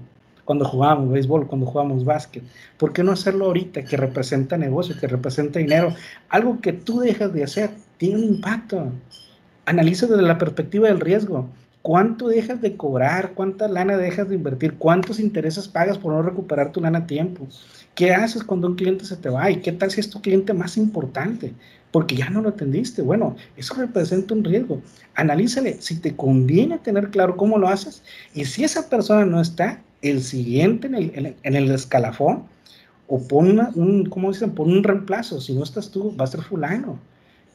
cuando 0.45 0.65
jugábamos 0.65 1.13
béisbol, 1.13 1.47
cuando 1.47 1.67
jugábamos 1.67 2.05
básquet. 2.05 2.43
¿Por 2.77 2.93
qué 2.93 3.05
no 3.05 3.13
hacerlo 3.13 3.45
ahorita 3.45 3.85
que 3.85 3.97
representa 3.97 4.59
negocio, 4.59 4.97
que 4.99 5.07
representa 5.07 5.61
dinero? 5.61 5.95
Algo 6.31 6.61
que 6.61 6.73
tú 6.73 6.99
dejas 6.99 7.33
de 7.33 7.45
hacer 7.45 7.71
tiene 7.97 8.17
un 8.17 8.25
impacto. 8.25 8.91
Analiza 9.67 10.09
desde 10.09 10.23
la 10.23 10.37
perspectiva 10.37 10.89
del 10.89 10.99
riesgo. 10.99 11.47
¿Cuánto 11.83 12.29
dejas 12.29 12.61
de 12.61 12.77
cobrar? 12.77 13.33
¿Cuánta 13.33 13.67
lana 13.67 13.97
dejas 13.97 14.29
de 14.29 14.35
invertir? 14.35 14.75
¿Cuántos 14.75 15.19
intereses 15.19 15.67
pagas 15.67 15.97
por 15.97 16.13
no 16.13 16.21
recuperar 16.21 16.73
tu 16.73 16.81
lana 16.83 17.01
a 17.01 17.07
tiempo? 17.07 17.47
¿Qué 17.95 18.13
haces 18.13 18.45
cuando 18.45 18.69
un 18.69 18.77
cliente 18.77 19.07
se 19.07 19.17
te 19.17 19.31
va? 19.31 19.51
¿Y 19.51 19.63
qué 19.63 19.73
tal 19.73 19.91
si 19.91 20.01
es 20.01 20.11
tu 20.11 20.21
cliente 20.21 20.53
más 20.53 20.77
importante? 20.77 21.55
Porque 21.91 22.17
ya 22.17 22.29
no 22.29 22.43
lo 22.43 22.51
atendiste. 22.51 23.01
Bueno, 23.01 23.35
eso 23.57 23.75
representa 23.75 24.35
un 24.35 24.45
riesgo. 24.45 24.83
Analízale 25.15 25.81
si 25.81 25.99
te 25.99 26.15
conviene 26.15 26.79
tener 26.79 27.09
claro 27.09 27.39
cómo 27.39 27.57
lo 27.57 27.69
haces 27.69 28.03
y 28.35 28.45
si 28.45 28.63
esa 28.63 28.91
persona 28.91 29.25
no 29.25 29.41
está, 29.41 29.83
el 30.03 30.23
siguiente 30.23 30.87
en 30.87 31.57
el, 31.57 31.71
escalafón 31.71 32.45
o 33.07 33.27
pon 33.27 33.59
un, 33.75 34.07
¿cómo 34.07 34.31
dicen? 34.31 34.51
Pon 34.51 34.71
un 34.71 34.85
reemplazo. 34.85 35.41
Si 35.41 35.55
no 35.55 35.63
estás 35.63 35.91
tú, 35.91 36.15
va 36.15 36.25
a 36.25 36.29
ser 36.29 36.43
fulano 36.43 36.99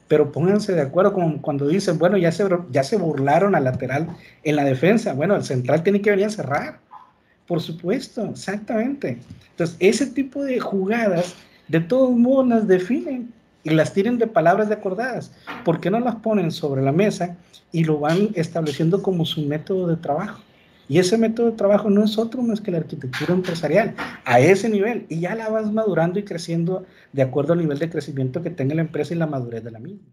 pero 0.08 0.32
pónganse 0.32 0.74
de 0.74 0.82
acuerdo 0.82 1.13
como 1.13 1.41
cuando 1.41 1.68
dicen, 1.68 1.98
bueno, 1.98 2.18
ya 2.18 2.32
se, 2.32 2.48
ya 2.72 2.84
se 2.84 2.98
burlaron 2.98 3.56
al 3.56 3.63
lateral 3.63 4.08
en 4.44 4.56
la 4.56 4.63
defensa, 4.63 5.13
bueno, 5.13 5.36
el 5.36 5.44
central 5.44 5.84
tiene 5.84 6.02
que 6.02 6.12
venir 6.12 6.26
a 6.26 6.30
cerrar, 6.30 6.80
por 7.48 7.62
supuesto, 7.62 8.26
exactamente. 8.26 9.20
Entonces, 9.52 9.78
ese 9.80 10.08
tipo 10.08 10.44
de 10.44 10.60
jugadas, 10.60 11.36
de 11.68 11.80
todos 11.80 12.12
modos, 12.12 12.48
las 12.48 12.68
definen 12.68 13.32
y 13.63 13.72
las 13.72 13.94
tienen 13.94 14.18
de 14.18 14.28
palabras 14.28 14.70
de 14.70 14.76
acordadas. 14.76 15.32
¿Por 15.63 15.80
qué 15.80 15.89
no 15.89 16.00
las 16.00 16.15
ponen 16.15 16.52
sobre 16.52 16.82
la 16.82 16.91
mesa 16.91 17.36
y 17.72 17.84
lo 17.84 18.00
van 18.00 18.30
estableciendo 18.36 19.02
como 19.02 19.26
su 19.26 19.41
método 19.41 19.88
de 19.88 19.98
trabajo? 19.98 20.41
Y 20.88 21.00
ese 21.00 21.17
método 21.17 21.52
de 21.52 21.58
trabajo 21.58 21.89
no 21.89 22.04
es 22.04 22.17
otro 22.17 22.41
más 22.43 22.62
que 22.62 22.71
la 22.71 22.78
arquitectura 22.78 23.34
empresarial, 23.34 23.95
a 24.24 24.39
ese 24.39 24.69
nivel. 24.69 25.06
Y 25.10 25.19
ya 25.21 25.36
la 25.36 25.50
vas 25.50 25.71
madurando 25.71 26.19
y 26.19 26.24
creciendo 26.26 26.86
de 27.12 27.21
acuerdo 27.24 27.54
al 27.54 27.60
nivel 27.60 27.80
de 27.80 27.89
crecimiento 27.89 28.41
que 28.43 28.52
tenga 28.52 28.76
la 28.76 28.82
empresa 28.82 29.13
y 29.13 29.17
la 29.17 29.28
madurez 29.28 29.63
de 29.63 29.71
la 29.71 29.80
misma. 29.80 30.08